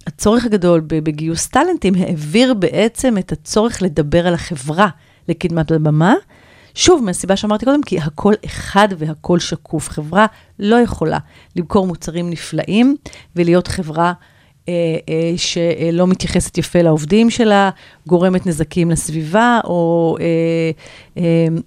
הצורך 0.06 0.44
הגדול 0.44 0.82
בגיוס 0.86 1.46
טאלנטים 1.46 1.94
העביר 1.94 2.54
בעצם 2.54 3.18
את 3.18 3.32
הצורך 3.32 3.82
לדבר 3.82 4.26
על 4.26 4.34
החברה 4.34 4.88
לקדמת 5.28 5.70
הבמה. 5.70 6.14
שוב, 6.74 7.02
מהסיבה 7.04 7.36
שאמרתי 7.36 7.64
קודם, 7.64 7.82
כי 7.82 8.00
הכל 8.00 8.34
אחד 8.46 8.88
והכל 8.98 9.38
שקוף. 9.38 9.88
חברה 9.88 10.26
לא 10.58 10.76
יכולה 10.76 11.18
למכור 11.56 11.86
מוצרים 11.86 12.30
נפלאים 12.30 12.96
ולהיות 13.36 13.68
חברה 13.68 14.12
שלא 15.36 16.06
מתייחסת 16.06 16.58
יפה 16.58 16.82
לעובדים 16.82 17.30
שלה, 17.30 17.70
גורמת 18.06 18.46
נזקים 18.46 18.90
לסביבה, 18.90 19.60
או, 19.64 20.16
אה, 20.20 21.22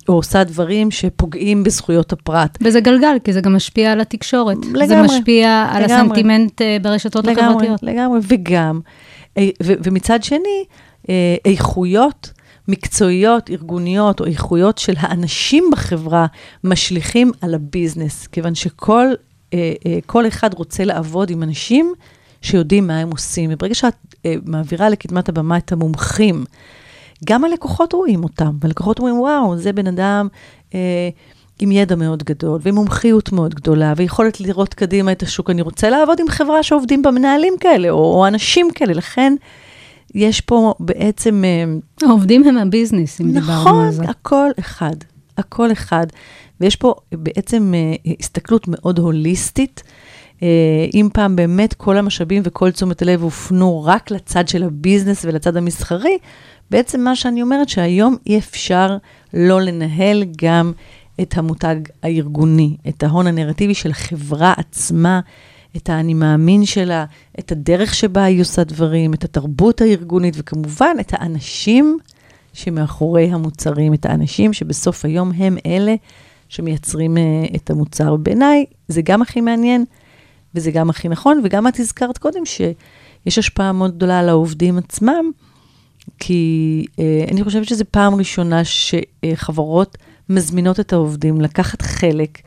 או 0.09 0.13
עושה 0.13 0.43
דברים 0.43 0.91
שפוגעים 0.91 1.63
בזכויות 1.63 2.13
הפרט. 2.13 2.57
וזה 2.61 2.79
גלגל, 2.79 3.17
כי 3.23 3.33
זה 3.33 3.41
גם 3.41 3.55
משפיע 3.55 3.91
על 3.91 4.01
התקשורת. 4.01 4.57
לגמרי. 4.65 4.87
זה 4.87 5.01
משפיע 5.01 5.67
על 5.71 5.83
לגמרי. 5.83 6.01
הסנטימנט 6.01 6.61
ברשתות 6.81 7.25
לגמרי, 7.25 7.45
החברתיות. 7.45 7.83
לגמרי, 7.83 8.19
וגם, 8.27 8.79
ומצד 9.59 10.23
שני, 10.23 10.65
איכויות 11.45 12.31
מקצועיות, 12.67 13.49
ארגוניות, 13.49 14.19
או 14.19 14.25
איכויות 14.25 14.77
של 14.77 14.93
האנשים 14.97 15.63
בחברה, 15.71 16.25
משליכים 16.63 17.31
על 17.41 17.55
הביזנס, 17.55 18.27
כיוון 18.27 18.55
שכל 18.55 19.07
כל 20.05 20.27
אחד 20.27 20.53
רוצה 20.53 20.83
לעבוד 20.83 21.29
עם 21.29 21.43
אנשים 21.43 21.93
שיודעים 22.41 22.87
מה 22.87 22.99
הם 22.99 23.11
עושים. 23.11 23.49
וברגע 23.53 23.75
שאת 23.75 23.95
אה, 24.25 24.35
מעבירה 24.45 24.89
לקדמת 24.89 25.29
הבמה 25.29 25.57
את 25.57 25.71
המומחים, 25.71 26.45
גם 27.25 27.43
הלקוחות 27.43 27.93
רואים 27.93 28.23
אותם, 28.23 28.51
והלקוחות 28.61 28.99
אומרים, 28.99 29.19
וואו, 29.19 29.57
זה 29.57 29.73
בן 29.73 29.87
אדם 29.87 30.27
אה, 30.73 31.09
עם 31.59 31.71
ידע 31.71 31.95
מאוד 31.95 32.23
גדול, 32.23 32.59
ועם 32.63 32.75
מומחיות 32.75 33.31
מאוד 33.31 33.55
גדולה, 33.55 33.93
ויכולת 33.97 34.39
לראות 34.39 34.73
קדימה 34.73 35.11
את 35.11 35.23
השוק. 35.23 35.49
אני 35.49 35.61
רוצה 35.61 35.89
לעבוד 35.89 36.19
עם 36.19 36.29
חברה 36.29 36.63
שעובדים 36.63 37.01
בה 37.01 37.11
מנהלים 37.11 37.53
כאלה, 37.59 37.89
או, 37.89 38.13
או 38.13 38.27
אנשים 38.27 38.67
כאלה, 38.75 38.93
לכן... 38.93 39.35
יש 40.15 40.41
פה 40.41 40.73
בעצם... 40.79 41.43
אה, 41.45 42.07
העובדים 42.07 42.43
הם 42.43 42.57
ה 42.57 42.63
business, 42.63 43.21
אם 43.21 43.27
נכון, 43.27 43.41
דיברנו 43.41 43.81
על 43.81 43.91
זה. 43.91 44.01
נכון, 44.01 44.09
הכל 44.09 44.49
אחד. 44.59 44.95
הכל 45.37 45.71
אחד. 45.71 46.07
ויש 46.61 46.75
פה 46.75 46.95
בעצם 47.11 47.73
אה, 47.75 48.13
הסתכלות 48.19 48.67
מאוד 48.67 48.99
הוליסטית. 48.99 49.83
אה, 50.43 50.47
אם 50.93 51.09
פעם 51.13 51.35
באמת 51.35 51.73
כל 51.73 51.97
המשאבים 51.97 52.41
וכל 52.45 52.71
תשומת 52.71 53.01
הלב 53.01 53.23
הופנו 53.23 53.83
רק 53.83 54.11
לצד 54.11 54.47
של 54.47 54.63
ה 54.63 54.70
business 54.70 55.25
ולצד 55.25 55.57
המסחרי, 55.57 56.17
בעצם 56.71 57.01
מה 57.01 57.15
שאני 57.15 57.41
אומרת 57.41 57.69
שהיום 57.69 58.15
אי 58.27 58.37
אפשר 58.37 58.97
לא 59.33 59.61
לנהל 59.61 60.23
גם 60.37 60.71
את 61.21 61.37
המותג 61.37 61.75
הארגוני, 62.03 62.77
את 62.87 63.03
ההון 63.03 63.27
הנרטיבי 63.27 63.73
של 63.73 63.91
החברה 63.91 64.53
עצמה, 64.57 65.19
את 65.77 65.89
האני 65.89 66.13
מאמין 66.13 66.65
שלה, 66.65 67.05
את 67.39 67.51
הדרך 67.51 67.95
שבה 67.95 68.23
היא 68.23 68.41
עושה 68.41 68.63
דברים, 68.63 69.13
את 69.13 69.23
התרבות 69.23 69.81
הארגונית, 69.81 70.33
וכמובן 70.37 70.95
את 70.99 71.13
האנשים 71.13 71.97
שמאחורי 72.53 73.25
המוצרים, 73.31 73.93
את 73.93 74.05
האנשים 74.05 74.53
שבסוף 74.53 75.05
היום 75.05 75.31
הם 75.37 75.57
אלה 75.65 75.95
שמייצרים 76.49 77.17
uh, 77.17 77.55
את 77.55 77.69
המוצר. 77.69 78.15
בעיניי 78.15 78.65
זה 78.87 79.01
גם 79.01 79.21
הכי 79.21 79.41
מעניין, 79.41 79.85
וזה 80.55 80.71
גם 80.71 80.89
הכי 80.89 81.09
נכון, 81.09 81.41
וגם 81.43 81.67
את 81.67 81.79
הזכרת 81.79 82.17
קודם 82.17 82.45
שיש 82.45 83.37
השפעה 83.37 83.71
מאוד 83.71 83.95
גדולה 83.95 84.19
על 84.19 84.29
העובדים 84.29 84.77
עצמם, 84.77 85.31
כי 86.19 86.85
אה, 86.99 87.25
אני 87.31 87.43
חושבת 87.43 87.67
שזו 87.67 87.83
פעם 87.91 88.15
ראשונה 88.15 88.61
שחברות 88.63 89.97
מזמינות 90.29 90.79
את 90.79 90.93
העובדים 90.93 91.41
לקחת 91.41 91.81
חלק 91.81 92.37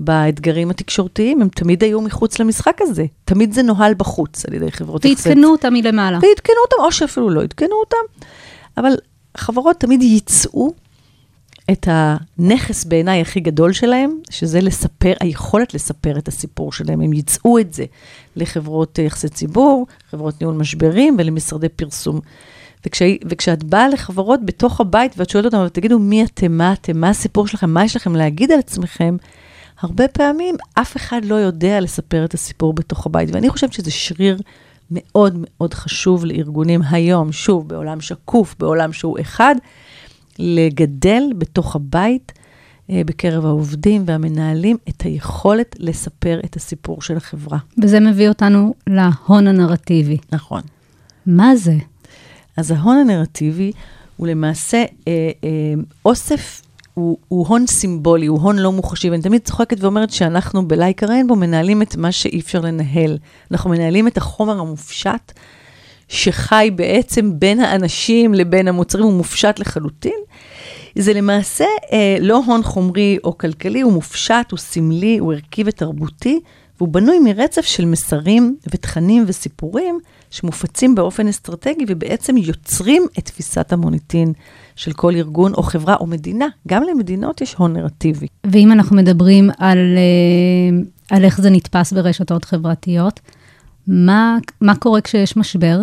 באתגרים 0.00 0.70
התקשורתיים, 0.70 1.42
הם 1.42 1.48
תמיד 1.48 1.84
היו 1.84 2.00
מחוץ 2.00 2.38
למשחק 2.38 2.76
הזה. 2.80 3.04
תמיד 3.24 3.52
זה 3.52 3.62
נוהל 3.62 3.94
בחוץ 3.94 4.46
על 4.46 4.54
ידי 4.54 4.70
חברות 4.70 5.06
ועדכנו 5.06 5.48
אותם 5.48 5.72
מלמעלה. 5.72 6.18
ועדכנו 6.22 6.54
אותם, 6.64 6.76
או 6.84 6.92
שאפילו 6.92 7.30
לא 7.30 7.42
עדכנו 7.42 7.74
אותם, 7.80 8.26
אבל 8.76 8.92
חברות 9.36 9.76
תמיד 9.80 10.02
ייצאו 10.02 10.72
את 11.72 11.88
הנכס 11.90 12.84
בעיניי 12.84 13.20
הכי 13.20 13.40
גדול 13.40 13.72
שלהם, 13.72 14.10
שזה 14.30 14.60
לספר, 14.60 15.12
היכולת 15.20 15.74
לספר 15.74 16.18
את 16.18 16.28
הסיפור 16.28 16.72
שלהם. 16.72 17.00
הם 17.00 17.12
ייצאו 17.12 17.58
את 17.58 17.74
זה 17.74 17.84
לחברות 18.36 18.98
יחסי 18.98 19.28
ציבור, 19.28 19.86
חברות 20.10 20.40
ניהול 20.40 20.54
משברים 20.54 21.16
ולמשרדי 21.18 21.68
פרסום. 21.68 22.20
וכש, 22.86 23.02
וכשאת 23.24 23.64
באה 23.64 23.88
לחברות 23.88 24.44
בתוך 24.44 24.80
הבית 24.80 25.14
ואת 25.16 25.30
שואלת 25.30 25.54
אותם, 25.54 25.68
תגידו 25.72 25.98
מי 25.98 26.24
אתם, 26.24 26.52
מה 26.52 26.72
אתם, 26.72 27.00
מה 27.00 27.08
הסיפור 27.08 27.46
שלכם, 27.46 27.70
מה 27.70 27.84
יש 27.84 27.96
לכם 27.96 28.16
להגיד 28.16 28.52
על 28.52 28.58
עצמכם, 28.58 29.16
הרבה 29.80 30.08
פעמים 30.08 30.54
אף 30.74 30.96
אחד 30.96 31.24
לא 31.24 31.34
יודע 31.34 31.80
לספר 31.80 32.24
את 32.24 32.34
הסיפור 32.34 32.72
בתוך 32.72 33.06
הבית. 33.06 33.28
ואני 33.32 33.50
חושבת 33.50 33.72
שזה 33.72 33.90
שריר 33.90 34.38
מאוד 34.90 35.36
מאוד 35.40 35.74
חשוב 35.74 36.24
לארגונים 36.24 36.82
היום, 36.90 37.32
שוב, 37.32 37.68
בעולם 37.68 38.00
שקוף, 38.00 38.54
בעולם 38.58 38.92
שהוא 38.92 39.20
אחד, 39.20 39.54
לגדל 40.40 41.22
בתוך 41.38 41.76
הבית, 41.76 42.32
אה, 42.90 43.02
בקרב 43.06 43.46
העובדים 43.46 44.02
והמנהלים, 44.06 44.76
את 44.88 45.02
היכולת 45.02 45.76
לספר 45.78 46.40
את 46.44 46.56
הסיפור 46.56 47.02
של 47.02 47.16
החברה. 47.16 47.58
וזה 47.82 48.00
מביא 48.00 48.28
אותנו 48.28 48.74
להון 48.86 49.46
הנרטיבי. 49.46 50.18
נכון. 50.32 50.62
מה 51.26 51.56
זה? 51.56 51.74
אז 52.56 52.70
ההון 52.70 52.96
הנרטיבי 52.96 53.72
הוא 54.16 54.26
למעשה 54.26 54.84
אה, 55.08 55.30
אה, 55.44 55.74
אוסף, 56.04 56.62
הוא, 56.94 57.18
הוא 57.28 57.46
הון 57.46 57.66
סימבולי, 57.66 58.26
הוא 58.26 58.40
הון 58.40 58.58
לא 58.58 58.72
מוחשי, 58.72 59.10
ואני 59.10 59.22
תמיד 59.22 59.42
צוחקת 59.42 59.76
ואומרת 59.80 60.10
שאנחנו 60.10 60.68
בלייקה 60.68 61.06
ריינבו 61.06 61.36
מנהלים 61.36 61.82
את 61.82 61.96
מה 61.96 62.12
שאי 62.12 62.40
אפשר 62.40 62.60
לנהל. 62.60 63.18
אנחנו 63.50 63.70
מנהלים 63.70 64.08
את 64.08 64.16
החומר 64.16 64.60
המופשט, 64.60 65.32
שחי 66.10 66.70
בעצם 66.74 67.30
בין 67.38 67.60
האנשים 67.60 68.34
לבין 68.34 68.68
המוצרים, 68.68 69.04
הוא 69.04 69.12
מופשט 69.12 69.58
לחלוטין. 69.58 70.18
זה 70.98 71.12
למעשה 71.12 71.64
אה, 71.92 72.16
לא 72.20 72.42
הון 72.46 72.62
חומרי 72.62 73.18
או 73.24 73.38
כלכלי, 73.38 73.80
הוא 73.80 73.92
מופשט, 73.92 74.50
הוא 74.50 74.58
סמלי, 74.58 75.18
הוא 75.18 75.32
ערכי 75.32 75.62
ותרבותי, 75.66 76.40
והוא 76.78 76.88
בנוי 76.88 77.18
מרצף 77.18 77.64
של 77.64 77.84
מסרים 77.84 78.56
ותכנים 78.74 79.24
וסיפורים 79.26 79.98
שמופצים 80.30 80.94
באופן 80.94 81.28
אסטרטגי 81.28 81.84
ובעצם 81.88 82.36
יוצרים 82.36 83.06
את 83.18 83.24
תפיסת 83.24 83.72
המוניטין 83.72 84.32
של 84.76 84.92
כל 84.92 85.14
ארגון 85.14 85.54
או 85.54 85.62
חברה 85.62 85.96
או 86.00 86.06
מדינה. 86.06 86.46
גם 86.68 86.82
למדינות 86.82 87.40
יש 87.40 87.54
הון 87.54 87.72
נרטיבי. 87.72 88.26
ואם 88.44 88.72
אנחנו 88.72 88.96
מדברים 88.96 89.50
על, 89.58 89.78
אה, 89.78 91.16
על 91.16 91.24
איך 91.24 91.40
זה 91.40 91.50
נתפס 91.50 91.92
ברשתות 91.92 92.44
חברתיות, 92.44 93.20
מה, 93.86 94.38
מה 94.60 94.74
קורה 94.74 95.00
כשיש 95.00 95.36
משבר? 95.36 95.78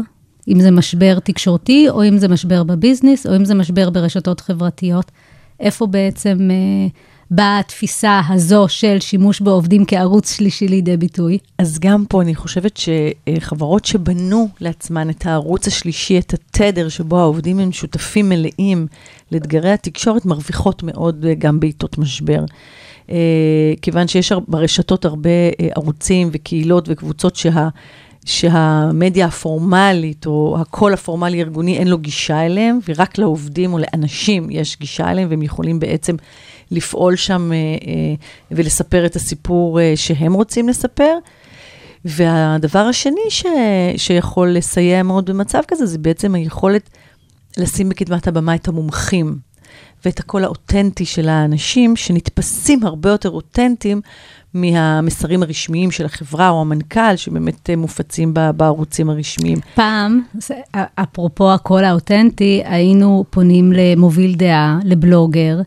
אם 0.48 0.60
זה 0.60 0.72
משבר 0.72 1.20
תקשורתי, 1.20 1.90
או 1.90 2.04
אם 2.04 2.18
זה 2.18 2.28
משבר 2.28 2.64
בביזנס, 2.64 3.28
או 3.28 3.36
אם 3.36 3.46
זה 3.46 3.56
משבר 3.56 3.90
ברשתות 3.90 4.42
חברתיות. 4.42 5.12
איפה 5.60 5.88
בעצם 5.88 6.38
אה, 6.52 6.88
באה 7.32 7.60
התפיסה 7.60 8.22
הזו 8.30 8.66
של 8.68 9.00
שימוש 9.00 9.42
בעובדים 9.42 9.86
כערוץ 9.88 10.36
שלישי 10.36 10.68
לידי 10.68 10.98
ביטוי? 10.98 11.38
אז 11.58 11.80
גם 11.80 12.04
פה 12.10 12.22
אני 12.22 12.36
חושבת 12.36 12.78
שחברות 12.78 13.86
שבנו 13.86 14.48
לעצמן 14.62 15.10
את 15.10 15.26
הערוץ 15.26 15.68
השלישי, 15.68 16.20
את 16.20 16.34
התדר 16.34 16.90
שבו 16.90 17.20
העובדים 17.20 17.60
הם 17.60 17.72
שותפים 17.72 18.30
מלאים 18.30 18.88
לאתגרי 19.32 19.72
התקשורת, 19.72 20.26
מרוויחות 20.26 20.84
מאוד 20.84 21.26
גם 21.40 21.60
בעיתות 21.60 21.98
משבר. 21.98 22.46
אה, 23.10 23.74
כיוון 23.82 24.08
שיש 24.08 24.32
ברשתות 24.48 25.06
הרבה 25.06 25.30
אה, 25.30 25.68
ערוצים 25.76 26.30
וקהילות 26.32 26.86
וקבוצות 26.90 27.36
שה... 27.36 27.68
שהמדיה 28.28 29.26
הפורמלית, 29.26 30.26
או 30.26 30.58
הקול 30.62 30.94
הפורמלי 30.94 31.38
הארגוני, 31.38 31.78
אין 31.78 31.88
לו 31.88 31.98
גישה 31.98 32.46
אליהם, 32.46 32.80
ורק 32.88 33.18
לעובדים 33.18 33.74
או 33.74 33.80
לאנשים 33.80 34.48
יש 34.52 34.78
גישה 34.80 35.12
אליהם, 35.12 35.30
והם 35.30 35.42
יכולים 35.42 35.80
בעצם 35.80 36.16
לפעול 36.72 37.16
שם 37.16 37.52
אה, 37.52 37.58
אה, 37.58 38.16
ולספר 38.52 39.06
את 39.06 39.16
הסיפור 39.16 39.82
אה, 39.82 39.94
שהם 39.96 40.34
רוצים 40.34 40.70
לספר. 40.70 41.18
והדבר 42.06 42.80
השני 42.80 43.30
ש, 43.30 43.46
שיכול 43.98 44.50
לסייע 44.50 45.04
מאוד 45.04 45.30
במצב 45.30 45.62
כזה, 45.68 45.86
זה 45.86 45.98
בעצם 45.98 46.36
היכולת 46.36 46.90
לשים 47.58 47.90
בקדמת 47.90 48.28
הבמה 48.28 48.56
את 48.56 48.68
המומחים, 48.68 49.38
ואת 50.06 50.20
הקול 50.20 50.44
האותנטי 50.44 51.06
של 51.06 51.30
האנשים, 51.30 51.96
שנתפסים 51.96 52.84
הרבה 52.84 53.10
יותר 53.10 53.30
אותנטיים 53.30 54.02
מהמסרים 54.54 55.44
הרשמיים 55.44 55.92
של 55.92 56.06
החברה 56.06 56.50
או 56.50 56.62
המנכ"ל, 56.62 57.16
שבאמת 57.16 57.70
אה, 57.70 57.76
מופצים 57.76 58.34
בערוצים 58.56 59.10
הרשמיים. 59.10 59.58
פעם, 59.76 60.22
אפרופו 60.96 61.54
הקול 61.54 61.84
האותנטי, 61.84 62.62
היינו 62.66 63.26
פונים 63.30 63.74
למוביל 63.76 64.36
דעה, 64.36 64.80
לבלוגר, 64.84 65.60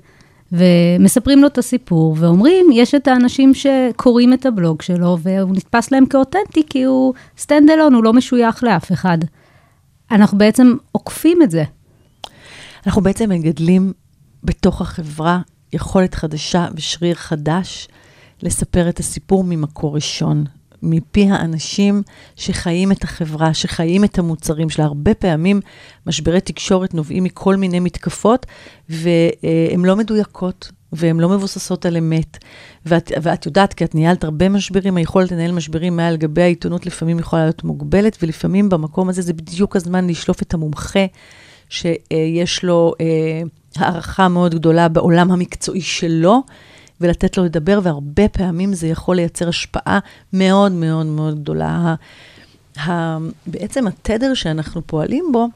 ומספרים 0.52 1.42
לו 1.42 1.46
את 1.46 1.58
הסיפור, 1.58 2.16
ואומרים, 2.18 2.66
יש 2.72 2.94
את 2.94 3.08
האנשים 3.08 3.52
שקוראים 3.54 4.32
את 4.32 4.46
הבלוג 4.46 4.82
שלו, 4.82 5.18
והוא 5.22 5.54
נתפס 5.54 5.90
להם 5.90 6.06
כאותנטי, 6.06 6.62
כי 6.70 6.82
הוא 6.82 7.14
stand 7.38 7.70
alone, 7.70 7.94
הוא 7.94 8.04
לא 8.04 8.12
משוייך 8.12 8.64
לאף 8.64 8.92
אחד. 8.92 9.18
אנחנו 10.10 10.38
בעצם 10.38 10.74
עוקפים 10.92 11.42
את 11.42 11.50
זה. 11.50 11.64
אנחנו 12.86 13.02
בעצם 13.02 13.30
מגדלים 13.30 13.92
בתוך 14.44 14.80
החברה 14.80 15.40
יכולת 15.72 16.14
חדשה 16.14 16.68
ושריר 16.74 17.14
חדש 17.14 17.88
לספר 18.42 18.88
את 18.88 18.98
הסיפור 18.98 19.44
ממקור 19.44 19.94
ראשון, 19.94 20.44
מפי 20.82 21.30
האנשים 21.30 22.02
שחיים 22.36 22.92
את 22.92 23.04
החברה, 23.04 23.54
שחיים 23.54 24.04
את 24.04 24.18
המוצרים 24.18 24.70
שלה. 24.70 24.84
הרבה 24.84 25.14
פעמים 25.14 25.60
משברי 26.06 26.40
תקשורת 26.40 26.94
נובעים 26.94 27.24
מכל 27.24 27.56
מיני 27.56 27.80
מתקפות, 27.80 28.46
והן 28.88 29.84
לא 29.84 29.96
מדויקות. 29.96 30.72
והן 30.92 31.20
לא 31.20 31.28
מבוססות 31.28 31.86
על 31.86 31.96
אמת. 31.96 32.38
ואת, 32.86 33.12
ואת 33.22 33.46
יודעת, 33.46 33.74
כי 33.74 33.84
את 33.84 33.94
ניהלת 33.94 34.24
הרבה 34.24 34.48
משברים, 34.48 34.96
היכולת 34.96 35.32
לנהל 35.32 35.52
משברים 35.52 35.96
מעל 35.96 36.16
גבי 36.16 36.42
העיתונות 36.42 36.86
לפעמים 36.86 37.18
יכולה 37.18 37.42
להיות 37.42 37.64
מוגבלת, 37.64 38.18
ולפעמים 38.22 38.68
במקום 38.68 39.08
הזה 39.08 39.22
זה 39.22 39.32
בדיוק 39.32 39.76
הזמן 39.76 40.06
לשלוף 40.06 40.42
את 40.42 40.54
המומחה, 40.54 41.04
שיש 41.70 42.64
לו 42.64 42.94
אה, 43.00 43.42
הערכה 43.76 44.28
מאוד 44.28 44.54
גדולה 44.54 44.88
בעולם 44.88 45.32
המקצועי 45.32 45.80
שלו, 45.80 46.42
ולתת 47.00 47.36
לו 47.36 47.44
לדבר, 47.44 47.80
והרבה 47.82 48.28
פעמים 48.28 48.74
זה 48.74 48.88
יכול 48.88 49.16
לייצר 49.16 49.48
השפעה 49.48 49.98
מאוד 50.32 50.72
מאוד 50.72 51.06
מאוד 51.06 51.40
גדולה. 51.42 51.94
ה, 52.78 53.18
בעצם 53.46 53.86
התדר 53.86 54.34
שאנחנו 54.34 54.86
פועלים 54.86 55.24
בו, 55.32 55.48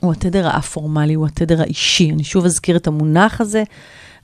הוא 0.00 0.12
התדר 0.12 0.48
האפורמלי, 0.48 1.14
הוא 1.14 1.26
התדר 1.26 1.60
האישי. 1.60 2.10
אני 2.10 2.24
שוב 2.24 2.44
אזכיר 2.44 2.76
את 2.76 2.86
המונח 2.86 3.40
הזה, 3.40 3.62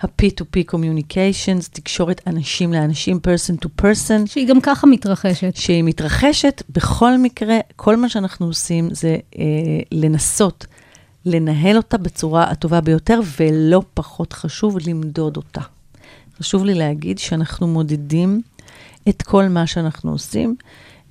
ה-P2P 0.05 0.75
Communications, 0.75 1.69
תקשורת 1.73 2.21
אנשים 2.27 2.73
לאנשים, 2.73 3.21
person 3.27 3.65
to 3.65 3.83
person, 3.83 4.27
שהיא 4.27 4.49
גם 4.49 4.61
ככה 4.61 4.87
מתרחשת. 4.87 5.57
שהיא 5.57 5.85
מתרחשת. 5.85 6.63
בכל 6.71 7.19
מקרה, 7.19 7.59
כל 7.77 7.97
מה 7.97 8.09
שאנחנו 8.09 8.47
עושים 8.47 8.89
זה 8.95 9.17
אה, 9.39 9.45
לנסות 9.93 10.67
לנהל 11.27 11.77
אותה 11.77 11.99
בצורה 11.99 12.45
הטובה 12.45 12.81
ביותר, 12.81 13.21
ולא 13.41 13.83
פחות 13.95 14.33
חשוב, 14.33 14.79
למדוד 14.87 15.37
אותה. 15.37 15.61
חשוב 16.39 16.65
לי 16.65 16.75
להגיד 16.75 17.19
שאנחנו 17.19 17.67
מודדים 17.67 18.41
את 19.09 19.23
כל 19.23 19.49
מה 19.49 19.67
שאנחנו 19.67 20.13
עושים. 20.13 20.57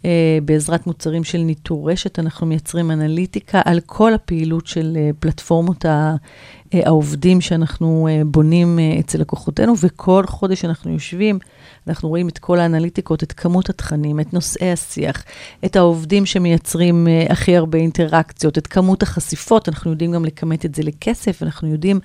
Uh, 0.03 0.05
בעזרת 0.45 0.87
מוצרים 0.87 1.23
של 1.23 1.37
ניטור 1.37 1.91
רשת, 1.91 2.19
אנחנו 2.19 2.47
מייצרים 2.47 2.91
אנליטיקה 2.91 3.61
על 3.65 3.79
כל 3.85 4.13
הפעילות 4.13 4.67
של 4.67 4.97
uh, 4.97 5.15
פלטפורמות 5.19 5.85
ה, 5.85 6.15
uh, 6.15 6.77
העובדים 6.85 7.41
שאנחנו 7.41 8.07
בונים 8.25 8.79
אצל 8.99 9.17
לקוחותינו, 9.19 9.73
וכל 9.79 10.23
חודש 10.27 10.65
אנחנו 10.65 10.91
יושבים, 10.91 11.39
אנחנו 11.87 12.09
רואים 12.09 12.29
את 12.29 12.37
כל 12.37 12.59
האנליטיקות, 12.59 13.23
את 13.23 13.31
כמות 13.31 13.69
התכנים, 13.69 14.19
את 14.19 14.33
נושאי 14.33 14.71
השיח, 14.71 15.23
את 15.65 15.75
העובדים 15.75 16.25
שמייצרים 16.25 17.07
הכי 17.29 17.57
הרבה 17.57 17.77
אינטראקציות, 17.77 18.57
את 18.57 18.67
כמות 18.67 19.03
החשיפות, 19.03 19.69
אנחנו 19.69 19.91
יודעים 19.91 20.11
גם 20.11 20.25
לכמת 20.25 20.65
את 20.65 20.75
זה 20.75 20.83
לכסף, 20.83 21.43
אנחנו 21.43 21.67
יודעים 21.67 21.99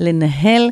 לנהל 0.00 0.70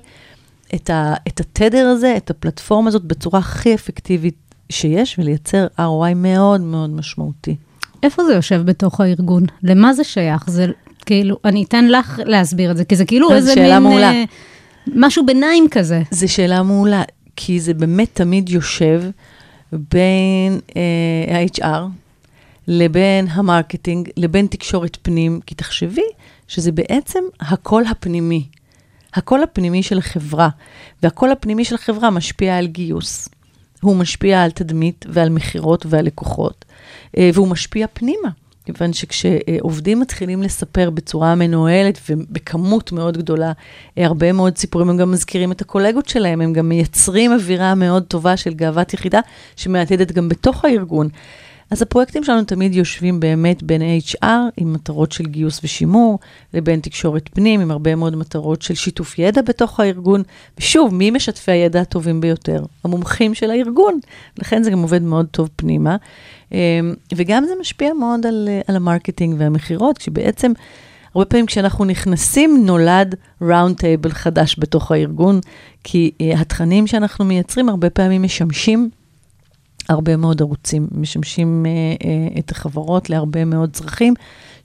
את, 0.75 0.91
ה, 0.91 1.15
את 1.29 1.41
התדר 1.41 1.87
הזה, 1.87 2.15
את 2.17 2.31
הפלטפורמה 2.31 2.89
הזאת, 2.89 3.05
בצורה 3.05 3.39
הכי 3.39 3.75
אפקטיבית 3.75 4.48
שיש, 4.71 5.19
ולייצר 5.19 5.67
ROI 5.79 6.15
מאוד 6.17 6.61
מאוד 6.61 6.91
משמעותי. 6.91 7.57
איפה 8.03 8.25
זה 8.25 8.33
יושב 8.33 8.63
בתוך 8.65 9.01
הארגון? 9.01 9.43
למה 9.63 9.93
זה 9.93 10.05
שייך? 10.05 10.51
זה 10.51 10.67
כאילו, 11.07 11.37
אני 11.45 11.65
אתן 11.65 11.89
לך 11.89 12.21
להסביר 12.25 12.71
את 12.71 12.77
זה, 12.77 12.85
כי 12.85 12.97
זה 12.97 13.05
כאילו 13.05 13.31
אה, 13.31 13.37
איזה 13.37 13.55
שאלה 13.55 13.81
מין... 13.81 13.89
מעולה. 13.89 14.11
אה, 14.13 14.25
משהו 14.95 15.27
ביניים 15.27 15.67
כזה. 15.71 16.03
זו 16.11 16.33
שאלה 16.33 16.63
מעולה, 16.63 17.03
כי 17.37 17.61
זה 17.61 17.75
באמת 17.75 18.09
תמיד 18.13 18.49
יושב 18.49 19.03
בין 19.73 20.61
אה, 20.77 21.37
ה-HR 21.37 21.83
לבין 22.69 23.27
ה 23.31 23.38
marketing, 23.38 24.09
לבין 24.17 24.47
תקשורת 24.47 24.99
פנים, 25.03 25.41
כי 25.47 25.55
תחשבי 25.55 26.07
שזה 26.49 26.73
בעצם 26.73 27.21
הקול 27.41 27.85
הפנימי. 27.91 28.47
הקול 29.15 29.43
הפנימי 29.43 29.83
של 29.83 29.99
החברה, 29.99 30.49
והקול 31.03 31.31
הפנימי 31.31 31.65
של 31.65 31.75
החברה 31.75 32.11
משפיע 32.11 32.57
על 32.57 32.67
גיוס. 32.67 33.29
הוא 33.81 33.97
משפיע 33.97 34.43
על 34.43 34.51
תדמית 34.51 35.05
ועל 35.09 35.29
מכירות 35.29 35.87
ועל 35.89 36.05
לקוחות, 36.05 36.65
אה, 37.17 37.31
והוא 37.35 37.49
משפיע 37.49 37.87
פנימה. 37.93 38.29
כיוון 38.65 38.93
שכשעובדים 38.93 40.01
מתחילים 40.01 40.43
לספר 40.43 40.91
בצורה 40.91 41.35
מנוהלת 41.35 42.01
ובכמות 42.11 42.93
מאוד 42.93 43.19
גדולה, 43.19 43.53
אה, 43.99 44.07
הרבה 44.07 44.33
מאוד 44.33 44.59
סיפורים, 44.59 44.91
הם 44.91 44.97
גם 44.97 45.11
מזכירים 45.11 45.53
את 45.53 45.61
הקולגות 45.61 46.09
שלהם, 46.09 46.41
הם 46.41 46.53
גם 46.53 46.69
מייצרים 46.69 47.33
אווירה 47.33 47.75
מאוד 47.75 48.03
טובה 48.03 48.37
של 48.37 48.55
גאוות 48.55 48.95
יחידה, 48.95 49.21
שמהדהדת 49.57 50.13
גם 50.13 50.29
בתוך 50.29 50.65
הארגון. 50.65 51.09
אז 51.71 51.83
הפרויקטים 51.83 52.25
שלנו 52.25 52.45
תמיד 52.45 52.75
יושבים 52.75 53.21
באמת 53.21 53.63
בין 53.63 53.83
HR, 53.83 54.27
עם 54.57 54.73
מטרות 54.73 55.13
של 55.13 55.27
גיוס 55.27 55.61
ושימור, 55.65 56.19
לבין 56.55 56.81
תקשורת 56.81 57.29
פנים, 57.35 57.61
עם 57.61 57.71
הרבה 57.71 57.95
מאוד 57.95 58.17
מטרות 58.17 58.63
של 58.63 58.75
שיתוף 58.75 59.19
ידע 59.19 59.43
בתוך 59.43 59.81
הארגון. 59.81 60.23
ושוב, 60.59 60.95
מי 60.95 61.11
משתפי 61.11 61.53
הידע 61.53 61.81
הטובים 61.81 62.21
ביותר? 62.21 62.65
המומחים 62.85 63.35
של 63.35 63.51
הארגון. 63.51 64.01
לכן 64.39 64.63
זה 64.63 64.71
גם 64.71 64.83
עובד 64.83 65.03
מאוד 65.03 65.27
טוב 65.31 65.49
פנימה. 65.57 65.97
אמ, 66.53 66.59
וגם 67.15 67.45
זה 67.45 67.53
משפיע 67.61 67.93
מאוד 67.93 68.27
על, 68.27 68.49
על 68.67 68.77
ה 68.77 68.82
marketing 68.82 69.35
והמכירות, 69.39 69.99
כשבעצם... 69.99 70.53
הרבה 71.15 71.25
פעמים 71.25 71.47
כשאנחנו 71.47 71.85
נכנסים, 71.85 72.67
נולד 72.67 73.15
round 73.43 73.77
table 73.77 74.11
חדש 74.11 74.57
בתוך 74.59 74.93
הארגון, 74.93 75.41
כי 75.85 76.11
uh, 76.19 76.39
התכנים 76.41 76.87
שאנחנו 76.87 77.25
מייצרים 77.25 77.69
הרבה 77.69 77.91
פעמים 77.91 78.23
משמשים 78.23 78.91
הרבה 79.89 80.17
מאוד 80.17 80.43
ערוצים, 80.43 80.89
משמשים 80.93 81.67
uh, 81.67 82.03
uh, 82.03 82.39
את 82.39 82.51
החברות 82.51 83.11
להרבה 83.11 83.45
מאוד 83.45 83.71
צרכים. 83.73 84.15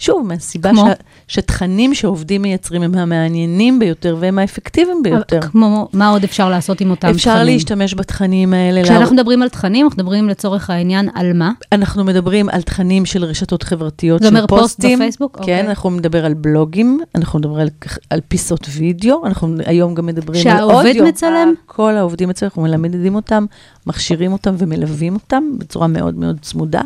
שוב, 0.04 0.28
מהסיבה 0.28 0.70
כמו? 0.70 0.86
שה, 0.86 0.94
שתכנים 1.28 1.94
שעובדים 1.94 2.42
מייצרים 2.42 2.82
הם 2.82 2.96
המעניינים 2.96 3.80
ביותר 3.80 4.18
והם 4.20 4.40
האפקטיביים 4.40 5.04
ביותר. 5.04 5.42
כמו, 5.42 5.88
מה 5.94 6.10
עוד 6.10 6.24
אפשר 6.24 6.50
לעשות 6.50 6.82
עם 6.82 6.92
אותם 6.92 7.08
אפשר 7.08 7.34
תכנים? 7.34 7.54
להשתמש 7.54 7.96
בתכנים 7.96 8.54
האלה. 8.54 8.84
כשאנחנו 8.84 9.16
מדברים 9.16 9.42
על 9.42 9.50
תכנים, 9.50 9.86
אנחנו 9.86 10.04
מדברים 10.04 10.30
לצורך 10.30 10.70
העניין 10.70 11.10
על 11.16 11.34
מה? 11.34 11.52
אנחנו 11.72 12.04
מדברים 12.04 12.50
על 12.50 12.62
תכנים 12.62 13.06
של 13.06 13.24
רשתות 13.24 13.64
חברתיות, 13.64 14.22
של 14.22 14.28
אומר 14.28 14.48
פוסט 14.48 14.62
פוסטים. 14.62 15.00
בפייסבוק? 15.00 15.36
כן, 15.36 15.42
אוקיי. 15.42 15.62
אנחנו 15.62 15.90
נדבר 15.90 16.26
על 16.26 16.34
בלוגים, 16.34 17.00
אנחנו 17.16 17.40
נדבר 17.40 17.60
על, 17.60 17.70
על 18.10 18.20
פיסות 18.28 18.68
וידאו, 18.72 19.26
אנחנו 19.26 19.56
היום 19.66 19.94
גם 19.94 20.06
מדברים 20.06 20.38
על 20.38 20.44
שהעובד 20.44 20.76
אודיו. 20.76 21.06
מצלם? 21.06 21.54
כל 21.66 21.98
העובדים 21.98 22.30
אצלנו, 22.30 22.50
אנחנו 22.50 22.62
מלמדים 22.62 23.16
אותם, 23.16 23.46
מכשירים 23.88 24.34
אותם 24.34 24.56
ומלווים 24.58 25.14
אותם 25.14 25.44
בצורה 25.58 25.88
מאוד 25.88 26.16
מאוד 26.16 26.38
צמודה. 26.42 26.82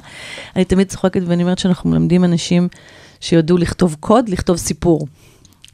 אני 0.55 0.65
תמיד 0.65 0.87
צוחקת 0.87 1.21
ואני 1.25 1.43
אומרת 1.43 1.59
שאנחנו 1.59 1.89
מלמדים 1.89 2.23
אנשים 2.23 2.67
שיודעו 3.19 3.57
לכתוב 3.57 3.95
קוד, 3.99 4.29
לכתוב 4.29 4.57
סיפור. 4.57 5.07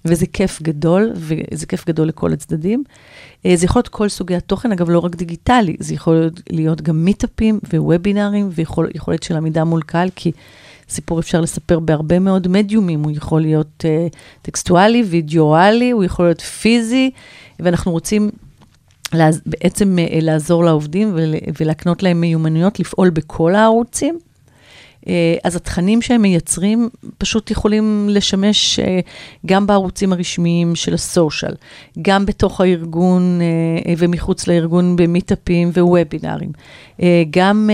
וזה 0.06 0.25
כיף 0.25 0.62
גדול, 0.62 1.12
וזה 1.15 1.65
כיף 1.65 1.88
גדול 1.88 2.08
לכל 2.08 2.34
הצדדים. 2.34 2.84
אה, 3.45 3.56
זה 3.56 3.65
יכול 3.65 3.79
להיות 3.79 3.88
כל 3.88 4.10
סוגי 4.10 4.36
התוכן, 4.36 4.71
אגב, 4.71 4.89
לא 4.89 4.99
רק 4.99 5.15
דיגיטלי, 5.15 5.75
זה 5.79 5.93
יכול 5.93 6.29
להיות, 6.49 6.82
גם 6.82 7.06
מיטאפים 7.06 7.60
ווובינארים, 7.73 8.49
ויכולת 8.53 9.23
של 9.23 9.36
עמידה 9.38 9.63
מול 9.63 9.82
קהל, 9.82 10.10
כי 10.15 10.32
סיפור 10.89 11.19
אפשר 11.19 11.41
לספר 11.41 11.79
בהרבה 11.79 12.19
מאוד 12.19 12.47
מדיומים, 12.47 13.03
הוא 13.03 13.12
יכול 13.12 13.41
להיות 13.41 13.84
uh, 13.86 14.15
טקסטואלי, 14.41 15.03
וידאואלי, 15.03 15.91
הוא 15.91 16.03
יכול 16.03 16.25
להיות 16.25 16.41
פיזי, 16.41 17.12
ואנחנו 17.60 17.91
רוצים 17.91 18.32
לעז, 19.13 19.41
בעצם 19.45 19.97
uh, 19.99 20.21
לעזור 20.21 20.63
לעובדים 20.63 21.12
ול, 21.15 21.36
ולהקנות 21.60 22.03
להם 22.03 22.21
מיומנויות 22.21 22.79
לפעול 22.79 23.10
בכל 23.10 23.56
הערוצים. 23.56 24.19
אה, 25.07 25.35
אז 25.43 25.55
התכנים 25.55 26.01
שהם 26.01 26.21
מייצרים 26.21 26.89
פשוט 27.17 27.51
יכולים 27.51 28.07
לשמש 28.09 28.79
אה, 28.79 28.99
גם 29.45 29.67
בערוצים 29.67 30.13
הרשמיים 30.13 30.75
של 30.75 30.93
הסושיאל, 30.93 31.53
גם 32.01 32.25
בתוך 32.25 32.61
הארגון 32.61 33.39
אה, 33.41 33.93
ומחוץ 33.97 34.47
לארגון 34.47 34.95
במיטאפים 34.95 35.69
ווובינארים, 35.69 36.51
גם 37.29 37.69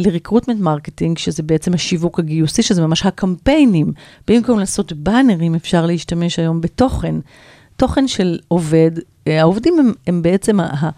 ל 0.00 0.05
recruitment 0.05 0.60
marketing, 0.60 1.18
שזה 1.18 1.42
בעצם 1.42 1.74
השיווק 1.74 2.18
הגיוסי, 2.18 2.62
שזה 2.62 2.82
ממש 2.82 3.06
הקמפיינים. 3.06 3.92
במקום 4.28 4.58
לעשות 4.58 4.92
באנרים, 4.92 5.54
אפשר 5.54 5.86
להשתמש 5.86 6.38
היום 6.38 6.60
בתוכן. 6.60 7.14
תוכן 7.76 8.08
של 8.08 8.38
עובד, 8.48 8.90
העובדים 9.26 9.78
הם, 9.78 9.92
הם 10.06 10.22
בעצם 10.22 10.60
ה, 10.60 10.90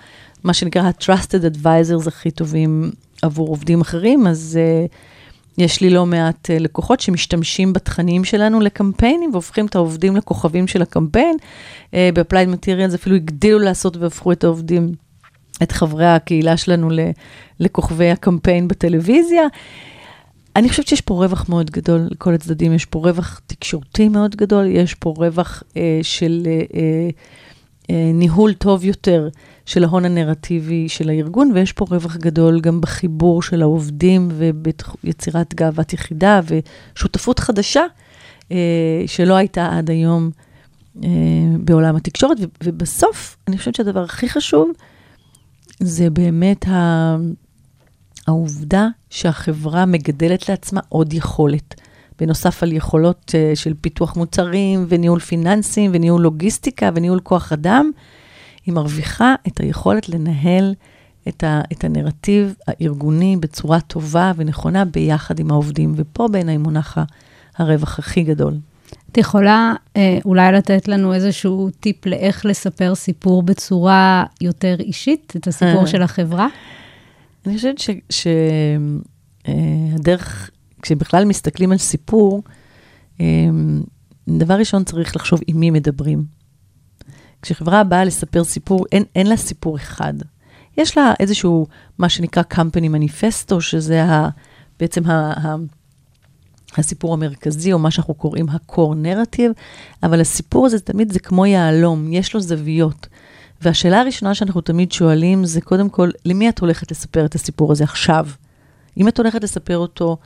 מה 0.45 0.55
שנקרא 0.55 0.83
ה-trusted 0.83 1.57
advisors 1.57 2.09
הכי 2.09 2.31
טובים 2.31 2.91
עבור 3.23 3.49
עובדים 3.49 3.81
אחרים, 3.81 4.27
אז... 4.27 4.59
Uh, 4.89 5.12
יש 5.59 5.81
לי 5.81 5.91
לא 5.91 6.07
מעט 6.07 6.51
uh, 6.51 6.63
לקוחות 6.63 7.01
שמשתמשים 7.01 7.73
בתכנים 7.73 8.25
שלנו 8.25 8.61
לקמפיינים 8.61 9.31
והופכים 9.33 9.67
את 9.67 9.75
העובדים 9.75 10.17
לכוכבים 10.17 10.67
של 10.67 10.83
הקמפיין. 10.83 11.37
Uh, 11.91 11.95
ב-Applied 12.15 12.55
Materials 12.55 12.95
אפילו 12.95 13.17
הגדילו 13.17 13.59
לעשות 13.59 13.97
והפכו 13.97 14.33
את 14.33 14.45
העובדים, 14.45 14.93
את 15.63 15.73
חברי 15.73 16.07
הקהילה 16.07 16.57
שלנו 16.57 16.89
לכוכבי 17.61 18.11
הקמפיין 18.11 18.69
בטלוויזיה. 18.69 19.43
אני 20.57 20.69
חושבת 20.69 20.89
שיש 20.89 21.01
פה 21.01 21.15
רווח 21.15 21.49
מאוד 21.49 21.71
גדול 21.71 22.09
לכל 22.11 22.35
הצדדים, 22.35 22.73
יש 22.73 22.85
פה 22.85 22.99
רווח 22.99 23.41
תקשורתי 23.47 24.09
מאוד 24.09 24.37
גדול, 24.37 24.67
יש 24.67 24.95
פה 24.95 25.15
רווח 25.17 25.63
uh, 25.69 25.75
של 26.03 26.43
uh, 26.45 26.75
uh, 27.83 27.93
ניהול 28.15 28.53
טוב 28.55 28.85
יותר 28.85 29.29
של 29.67 29.85
ההון 29.85 30.05
הנרטיבי 30.05 30.89
של 30.89 31.09
הארגון, 31.09 31.51
ויש 31.55 31.73
פה 31.73 31.85
רווח 31.91 32.17
גדול 32.17 32.61
גם 32.61 32.81
בחיבור 32.81 33.43
של 33.43 33.63
העובדים 33.63 34.29
וביצירת 34.33 35.55
גאוות 35.55 35.93
יחידה 35.93 36.41
ושותפות 36.47 37.39
חדשה 37.39 37.83
אה, 38.53 38.57
שלא 39.07 39.35
הייתה 39.35 39.69
עד 39.79 39.91
היום 39.91 40.31
אה, 41.05 41.09
בעולם 41.59 41.97
התקשורת. 41.97 42.37
ובסוף, 42.65 43.37
אני 43.49 43.59
חושבת 43.59 43.75
שהדבר 43.75 44.05
הכי 44.05 44.29
חשוב 44.29 44.71
זה 45.81 46.11
באמת 46.11 46.69
ה... 46.69 47.17
העובדה 48.27 48.89
שהחברה 49.11 49.87
מגדלת 49.87 50.49
לעצמה 50.49 50.81
עוד 50.89 51.13
יכולת. 51.13 51.75
בנוסף 52.21 52.63
על 52.63 52.73
יכולות 52.73 53.35
uh, 53.35 53.57
של 53.57 53.75
פיתוח 53.81 54.17
מוצרים 54.17 54.87
וניהול 54.89 55.21
פיננסים 55.21 55.91
וניהול 55.95 56.23
לוגיסטיקה 56.23 56.91
וניהול 56.95 57.21
כוח 57.23 57.53
אדם, 57.53 57.91
היא 58.67 58.75
מרוויחה 58.75 59.35
את 59.47 59.61
היכולת 59.61 60.09
לנהל 60.09 60.75
את, 61.29 61.45
ה, 61.45 61.61
את 61.73 61.85
הנרטיב 61.85 62.55
הארגוני 62.69 63.37
בצורה 63.41 63.81
טובה 63.81 64.33
ונכונה 64.37 64.85
ביחד 64.85 65.41
עם 65.41 65.51
העובדים, 65.51 65.93
ופה 65.97 66.29
בעיניי 66.29 66.57
מונח 66.57 66.99
הרווח 67.57 67.99
הכי 67.99 68.23
גדול. 68.23 68.55
את 69.13 69.19
יכולה 69.19 69.73
אה, 69.97 70.19
אולי 70.25 70.53
לתת 70.53 70.89
לנו 70.89 71.15
איזשהו 71.15 71.71
טיפ 71.81 72.07
לאיך 72.07 72.47
לספר 72.47 72.95
סיפור 72.95 73.43
בצורה 73.43 74.25
יותר 74.41 74.77
אישית, 74.81 75.33
את 75.37 75.47
הסיפור 75.47 75.87
של 75.87 76.03
החברה? 76.03 76.47
אני 77.47 77.57
חושבת 77.57 77.81
שהדרך, 79.49 80.51
אה, 80.51 80.57
כשבכלל 80.83 81.25
מסתכלים 81.25 81.73
על 81.73 81.79
סיפור, 81.79 82.43
אה, 83.21 83.27
דבר 84.29 84.55
ראשון 84.55 84.85
צריך 84.85 85.17
לחשוב 85.17 85.41
עם 85.47 85.61
מי 85.61 85.71
מדברים. 85.71 86.42
כשחברה 87.43 87.85
באה 87.85 88.05
לספר 88.05 88.45
סיפור, 88.45 88.87
אין, 88.93 89.05
אין 89.17 89.27
לה 89.27 89.37
סיפור 89.37 89.77
אחד. 89.77 90.15
יש 90.77 90.99
לה 90.99 91.15
איזשהו, 91.21 91.67
מה 91.99 92.09
שנקרא 92.09 92.43
company 92.55 92.87
manifesto, 92.95 93.61
שזה 93.61 94.05
ה, 94.05 94.29
בעצם 94.81 95.07
ה, 95.07 95.33
ה, 95.47 95.57
הסיפור 96.77 97.15
המרכזי, 97.15 97.73
או 97.73 97.79
מה 97.79 97.91
שאנחנו 97.91 98.15
קוראים 98.15 98.49
ה-core 98.49 98.95
narrative, 99.05 99.53
אבל 100.03 100.21
הסיפור 100.21 100.67
הזה 100.67 100.81
תמיד 100.81 101.13
זה 101.13 101.19
כמו 101.19 101.47
יהלום, 101.47 102.13
יש 102.13 102.35
לו 102.35 102.41
זוויות. 102.41 103.07
והשאלה 103.63 104.01
הראשונה 104.01 104.35
שאנחנו 104.35 104.61
תמיד 104.61 104.93
שואלים 104.93 105.45
זה 105.45 105.61
קודם 105.61 105.89
כל, 105.89 106.11
למי 106.25 106.49
את 106.49 106.59
הולכת 106.59 106.91
לספר 106.91 107.25
את 107.25 107.35
הסיפור 107.35 107.73
הזה 107.73 107.85
עכשיו? 107.85 108.27
אם 108.97 109.09
את 109.09 109.19
הולכת 109.19 109.45
לספר 109.45 109.79
אותו 109.79 110.17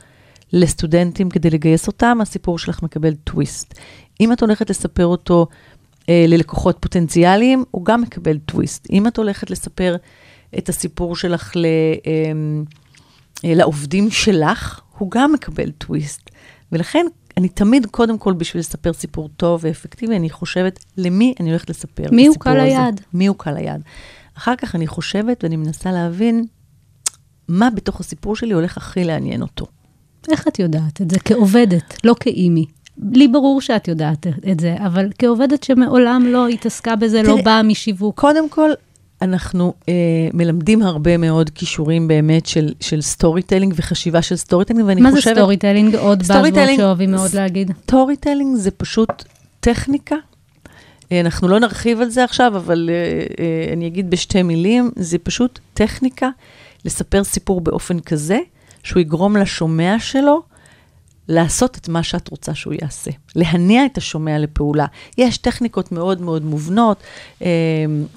לסטודנטים 0.53 1.29
כדי 1.29 1.49
לגייס 1.49 1.87
אותם, 1.87 2.17
הסיפור 2.21 2.59
שלך 2.59 2.83
מקבל 2.83 3.13
טוויסט. 3.13 3.79
אם 4.19 4.33
את 4.33 4.41
הולכת 4.41 4.69
לספר 4.69 5.05
אותו 5.05 5.47
ללקוחות 6.11 6.77
פוטנציאליים, 6.79 7.63
הוא 7.71 7.85
גם 7.85 8.01
מקבל 8.01 8.37
טוויסט. 8.37 8.87
אם 8.91 9.07
את 9.07 9.17
הולכת 9.17 9.49
לספר 9.49 9.95
את 10.57 10.69
הסיפור 10.69 11.15
שלך 11.15 11.55
ל, 11.55 11.65
אה, 11.65 12.31
אה, 13.45 13.55
לעובדים 13.55 14.11
שלך, 14.11 14.81
הוא 14.97 15.11
גם 15.11 15.33
מקבל 15.33 15.71
טוויסט. 15.71 16.29
ולכן, 16.71 17.05
אני 17.37 17.49
תמיד, 17.49 17.85
קודם 17.85 18.17
כל, 18.17 18.33
בשביל 18.33 18.59
לספר 18.59 18.93
סיפור 18.93 19.29
טוב 19.37 19.59
ואפקטיבי, 19.63 20.15
אני 20.15 20.29
חושבת 20.29 20.79
למי 20.97 21.33
אני 21.39 21.49
הולכת 21.49 21.69
לספר 21.69 22.03
את 22.03 22.07
הסיפור 22.07 22.07
הזה. 22.07 22.15
מי 22.15 22.27
הוא 22.27 22.35
קל 22.39 22.59
היד? 22.59 23.01
מי 23.13 23.27
הוא 23.27 23.35
קל 23.39 23.57
היד. 23.57 23.81
אחר 24.37 24.55
כך 24.55 24.75
אני 24.75 24.87
חושבת 24.87 25.43
ואני 25.43 25.55
מנסה 25.55 25.91
להבין 25.91 26.45
מה 27.47 27.69
בתוך 27.69 27.99
הסיפור 27.99 28.35
שלי 28.35 28.53
הולך 28.53 28.77
הכי 28.77 29.03
לעניין 29.03 29.41
אותו. 29.41 29.65
איך 30.31 30.47
את 30.47 30.59
יודעת 30.59 31.01
את 31.01 31.11
זה? 31.11 31.19
כעובדת, 31.19 31.97
לא 32.03 32.15
כאימי. 32.19 32.65
לי 33.11 33.27
ברור 33.27 33.61
שאת 33.61 33.87
יודעת 33.87 34.27
את 34.51 34.59
זה, 34.59 34.75
אבל 34.85 35.09
כעובדת 35.19 35.63
שמעולם 35.63 36.25
לא 36.25 36.47
התעסקה 36.47 36.95
בזה, 36.95 37.21
לא 37.21 37.37
לא 37.37 37.41
באה 37.43 37.63
משיווק. 37.63 38.19
קודם 38.19 38.49
כל, 38.49 38.69
אנחנו 39.21 39.73
אה, 39.89 39.93
מלמדים 40.33 40.81
הרבה 40.81 41.17
מאוד 41.17 41.49
כישורים 41.49 42.07
באמת 42.07 42.45
של, 42.45 42.73
של 42.79 43.01
storytelling 43.01 43.73
וחשיבה 43.75 44.21
של 44.21 44.35
storytelling, 44.35 44.85
ואני 44.85 45.01
מה 45.01 45.11
חושבת... 45.11 45.27
מה 45.27 45.33
זה 45.33 45.39
storytelling? 45.39 45.95
עוד 45.95 46.17
buzzword 46.17 46.75
שאוהבים 46.77 47.11
מאוד 47.11 47.33
להגיד. 47.33 47.71
storytelling 47.83 48.57
זה 48.57 48.71
פשוט 48.71 49.23
טכניקה. 49.59 50.15
אה, 51.11 51.19
אנחנו 51.19 51.47
לא 51.47 51.59
נרחיב 51.59 52.01
על 52.01 52.09
זה 52.09 52.23
עכשיו, 52.23 52.57
אבל 52.57 52.89
אה, 52.89 52.95
אה, 53.43 53.73
אני 53.73 53.87
אגיד 53.87 54.09
בשתי 54.09 54.43
מילים, 54.43 54.91
זה 54.95 55.17
פשוט 55.17 55.59
טכניקה 55.73 56.29
לספר 56.85 57.23
סיפור 57.23 57.61
באופן 57.61 57.99
כזה, 57.99 58.39
שהוא 58.83 59.01
יגרום 59.01 59.37
לשומע 59.37 59.95
שלו 59.99 60.41
לעשות 61.29 61.77
את 61.77 61.89
מה 61.89 62.03
שאת 62.03 62.29
רוצה 62.29 62.55
שהוא 62.55 62.73
יעשה, 62.81 63.11
להניע 63.35 63.85
את 63.85 63.97
השומע 63.97 64.39
לפעולה. 64.39 64.85
יש 65.17 65.37
טכניקות 65.37 65.91
מאוד 65.91 66.21
מאוד 66.21 66.45
מובנות, 66.45 67.03
אה, 67.41 67.47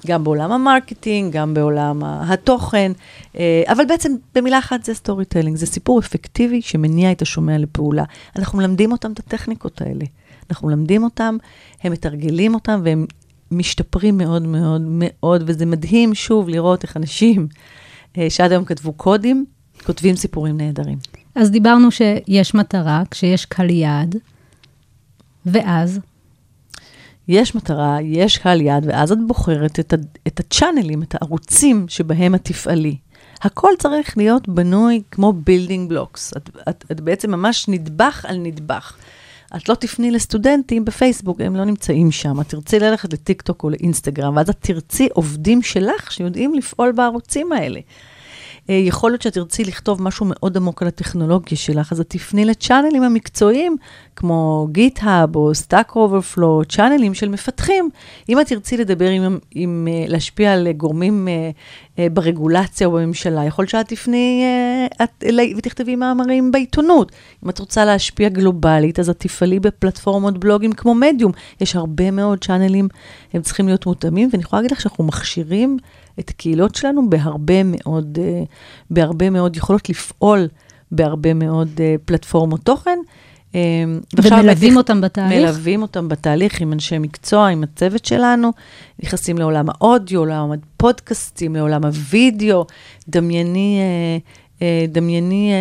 גם 0.07 0.23
בעולם 0.23 0.51
ה 0.51 0.58
marketing, 0.58 1.33
גם 1.33 1.53
בעולם 1.53 2.03
התוכן, 2.03 2.91
אה, 3.37 3.63
אבל 3.67 3.85
בעצם 3.85 4.11
במילה 4.35 4.59
אחת 4.59 4.83
זה 4.83 4.93
storytelling, 4.93 5.57
זה 5.57 5.65
סיפור 5.65 5.99
אפקטיבי 5.99 6.61
שמניע 6.61 7.11
את 7.11 7.21
השומע 7.21 7.57
לפעולה. 7.57 8.03
אנחנו 8.35 8.57
מלמדים 8.57 8.91
אותם 8.91 9.11
את 9.11 9.19
הטכניקות 9.19 9.81
האלה. 9.81 10.05
אנחנו 10.49 10.67
מלמדים 10.67 11.03
אותם, 11.03 11.37
הם 11.83 11.91
מתרגלים 11.91 12.53
אותם 12.53 12.81
והם 12.83 13.05
משתפרים 13.51 14.17
מאוד 14.17 14.41
מאוד 14.41 14.81
מאוד, 14.85 15.43
וזה 15.45 15.65
מדהים 15.65 16.15
שוב 16.15 16.49
לראות 16.49 16.83
איך 16.83 16.97
אנשים 16.97 17.47
אה, 18.17 18.29
שעד 18.29 18.51
היום 18.51 18.65
כתבו 18.65 18.93
קודים, 18.93 19.45
כותבים 19.85 20.15
סיפורים 20.15 20.57
נהדרים. 20.57 20.97
אז 21.35 21.51
דיברנו 21.51 21.91
שיש 21.91 22.55
מטרה, 22.55 23.03
כשיש 23.11 23.45
קהל 23.45 23.69
יעד, 23.69 24.15
ואז? 25.45 25.99
יש 27.27 27.55
מטרה, 27.55 27.97
יש 28.01 28.37
קהל 28.37 28.61
יעד, 28.61 28.85
ואז 28.87 29.11
את 29.11 29.17
בוחרת 29.27 29.79
את, 29.79 29.93
את 30.27 30.39
ה 30.39 30.45
channelים, 30.45 31.03
את 31.03 31.15
הערוצים 31.15 31.85
שבהם 31.87 32.35
את 32.35 32.43
תפעלי. 32.43 32.97
הכל 33.41 33.71
צריך 33.79 34.17
להיות 34.17 34.49
בנוי 34.49 35.01
כמו 35.11 35.33
building 35.33 35.89
blocks. 35.89 36.33
את, 36.37 36.49
את, 36.69 36.85
את 36.91 37.01
בעצם 37.01 37.31
ממש 37.31 37.67
נדבך 37.67 38.25
על 38.27 38.37
נדבך. 38.37 38.95
את 39.55 39.69
לא 39.69 39.75
תפני 39.75 40.11
לסטודנטים 40.11 40.85
בפייסבוק, 40.85 41.41
הם 41.41 41.55
לא 41.55 41.63
נמצאים 41.63 42.11
שם. 42.11 42.41
את 42.41 42.49
תרצי 42.49 42.79
ללכת 42.79 43.13
לטיקטוק 43.13 43.63
או 43.63 43.69
לאינסטגרם, 43.69 44.35
ואז 44.35 44.49
את 44.49 44.57
תרצי 44.59 45.09
עובדים 45.13 45.61
שלך 45.61 46.11
שיודעים 46.11 46.53
לפעול 46.53 46.91
בערוצים 46.91 47.51
האלה. 47.51 47.79
אה, 48.69 48.75
יכול 48.75 49.11
להיות 49.11 49.21
שאת 49.21 49.33
תרצי 49.33 49.63
לכתוב 49.63 50.01
משהו 50.01 50.25
מאוד 50.29 50.57
עמוק 50.57 50.81
על 50.81 50.87
הטכנולוגיה 50.87 51.57
שלך, 51.57 51.91
אז 51.91 51.99
את 51.99 52.09
תפני 52.09 52.45
ל 52.45 52.51
channelים 52.51 53.03
המקצועיים, 53.03 53.75
כמו 54.15 54.67
GitHub 54.77 55.35
או 55.35 55.51
Stack 55.51 55.91
Overflow, 55.91 56.65
צ'אנלים 56.69 57.13
של 57.13 57.29
מפתחים. 57.29 57.89
אם 58.29 58.39
את 58.39 58.47
תרצי 58.47 58.77
לדבר 58.77 59.09
עם, 59.09 59.37
עם, 59.51 59.87
אה, 59.91 60.05
להשפיע 60.07 60.53
על 60.53 60.71
גורמים 60.71 61.27
uh, 61.27 62.01
ברגולציה 62.13 62.87
או 62.87 62.91
בממשלה, 62.91 63.45
יכול 63.45 63.63
להיות 63.63 63.69
שאת 63.69 63.87
תפני 63.87 64.43
את, 65.03 65.23
ותכתבי 65.57 65.95
מאמרים 65.95 66.51
בעיתונות. 66.51 67.11
אם 67.45 67.49
את 67.49 67.59
רוצה 67.59 67.85
להשפיע 67.85 68.29
גלובלית, 68.29 68.99
אז 68.99 69.09
את 69.09 69.19
תפעלי 69.19 69.59
בפלטפורמות 69.59 70.37
בלוגים 70.37 70.71
כמו 70.71 70.95
מדיום. 70.95 71.31
יש 71.61 71.75
הרבה 71.75 72.11
מאוד 72.11 72.43
צ'אנלים, 72.43 72.87
הם 73.33 73.41
צריכים 73.41 73.67
להיות 73.67 73.85
מותאמים, 73.85 74.29
ואני 74.31 74.43
יכולה 74.43 74.61
להגיד 74.61 74.71
לך 74.71 74.81
שאנחנו 74.81 75.03
מכשירים 75.03 75.77
את 76.19 76.29
הקהילות 76.29 76.75
שלנו 76.75 77.09
בהרבה 77.09 77.63
מאוד, 77.63 78.17
uh, 78.17 78.45
בהרבה 78.89 79.29
מאוד 79.29 79.55
יכולות 79.55 79.89
לפעול 79.89 80.47
בהרבה 80.91 81.33
מאוד 81.33 81.67
uh, 81.77 82.01
פלטפורמות 82.05 82.61
תוכן. 82.61 82.99
Uh, 83.51 83.55
ומלווים 84.23 84.77
אותם 84.77 85.01
בתהליך? 85.01 85.41
מלווים 85.41 85.81
אותם 85.81 86.07
בתהליך 86.07 86.61
עם 86.61 86.73
אנשי 86.73 86.97
מקצוע, 86.97 87.47
עם 87.47 87.63
הצוות 87.63 88.05
שלנו, 88.05 88.51
נכנסים 89.03 89.37
לעולם 89.37 89.65
האודיו, 89.69 90.25
לעולם 90.25 90.51
הפודקאסטים, 90.51 91.55
לעולם 91.55 91.81
הוידאו. 91.85 92.65
דמייני, 93.09 93.79
דמייני 94.87 95.51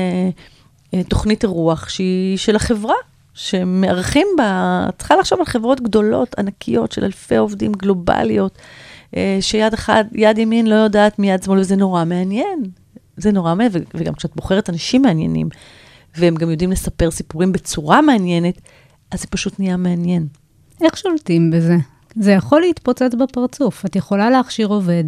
אה, 0.94 1.02
תוכנית 1.04 1.42
אירוח 1.42 1.88
שהיא 1.88 2.38
של 2.38 2.56
החברה, 2.56 2.94
שמארחים 3.34 4.26
בה, 4.36 4.86
צריכה 4.98 5.16
לחשוב 5.16 5.38
על 5.38 5.44
חברות 5.44 5.80
גדולות, 5.80 6.34
ענקיות, 6.38 6.92
של 6.92 7.04
אלפי 7.04 7.36
עובדים 7.36 7.72
גלובליות, 7.72 8.58
אה, 8.58 8.64
שיד 9.40 9.74
אחד, 9.74 10.04
יד 10.12 10.38
ימין 10.38 10.66
לא 10.66 10.74
יודעת 10.74 11.18
מיד 11.18 11.42
שמאל, 11.42 11.58
וזה 11.58 11.76
נורא 11.76 12.04
מעניין. 12.04 12.62
זה 13.16 13.32
נורא 13.32 13.54
מעניין, 13.54 13.84
וגם 13.94 14.14
כשאת 14.14 14.36
בוחרת 14.36 14.70
אנשים 14.70 15.02
מעניינים, 15.02 15.48
והם 16.16 16.34
גם 16.34 16.50
יודעים 16.50 16.70
לספר 16.70 17.10
סיפורים 17.10 17.52
בצורה 17.52 18.02
מעניינת, 18.02 18.60
אז 19.10 19.20
זה 19.20 19.26
פשוט 19.26 19.60
נהיה 19.60 19.76
מעניין. 19.76 20.26
איך 20.82 20.96
שולטים 20.96 21.50
בזה? 21.50 21.76
זה 22.16 22.32
יכול 22.32 22.60
להתפוצץ 22.60 23.14
בפרצוף. 23.18 23.86
את 23.86 23.96
יכולה 23.96 24.30
להכשיר 24.30 24.68
עובד, 24.68 25.04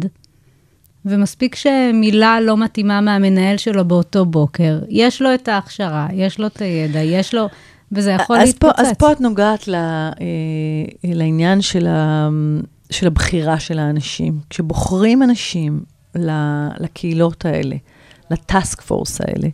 ומספיק 1.05 1.55
שמילה 1.55 2.41
לא 2.41 2.57
מתאימה 2.57 3.01
מהמנהל 3.01 3.57
שלו 3.57 3.85
באותו 3.85 4.25
בוקר. 4.25 4.79
יש 4.89 5.21
לו 5.21 5.33
את 5.33 5.47
ההכשרה, 5.47 6.07
יש 6.13 6.39
לו 6.39 6.47
את 6.47 6.61
הידע, 6.61 6.99
יש 6.99 7.33
לו... 7.33 7.47
וזה 7.91 8.11
יכול 8.11 8.37
אז 8.37 8.47
להתפוצץ. 8.47 8.75
פה, 8.75 8.81
אז 8.81 8.93
פה 8.93 9.11
את 9.11 9.21
נוגעת 9.21 9.67
ל, 9.67 9.75
אה, 9.75 10.11
לעניין 11.03 11.61
של, 11.61 11.87
ה, 11.87 12.29
של 12.93 13.07
הבחירה 13.07 13.59
של 13.59 13.79
האנשים. 13.79 14.39
כשבוחרים 14.49 15.23
אנשים 15.23 15.83
לקהילות 16.79 17.45
האלה, 17.45 17.75
לטאסק 18.31 18.81
פורס 18.81 19.21
האלה, 19.21 19.47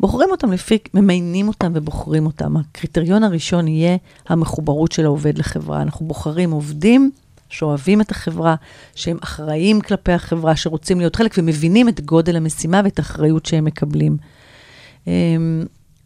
בוחרים 0.00 0.28
אותם 0.30 0.52
לפי, 0.52 0.78
ממיינים 0.94 1.48
אותם 1.48 1.72
ובוחרים 1.74 2.26
אותם. 2.26 2.56
הקריטריון 2.56 3.24
הראשון 3.24 3.68
יהיה 3.68 3.96
המחוברות 4.28 4.92
של 4.92 5.04
העובד 5.04 5.38
לחברה. 5.38 5.82
אנחנו 5.82 6.06
בוחרים 6.06 6.50
עובדים 6.50 7.10
שאוהבים 7.48 8.00
את 8.00 8.10
החברה, 8.10 8.54
שהם 8.94 9.18
אחראים 9.24 9.80
כלפי 9.80 10.12
החברה, 10.12 10.56
שרוצים 10.56 10.98
להיות 10.98 11.16
חלק 11.16 11.34
ומבינים 11.38 11.88
את 11.88 12.00
גודל 12.00 12.36
המשימה 12.36 12.80
ואת 12.84 12.98
האחריות 12.98 13.46
שהם 13.46 13.64
מקבלים. 13.64 14.16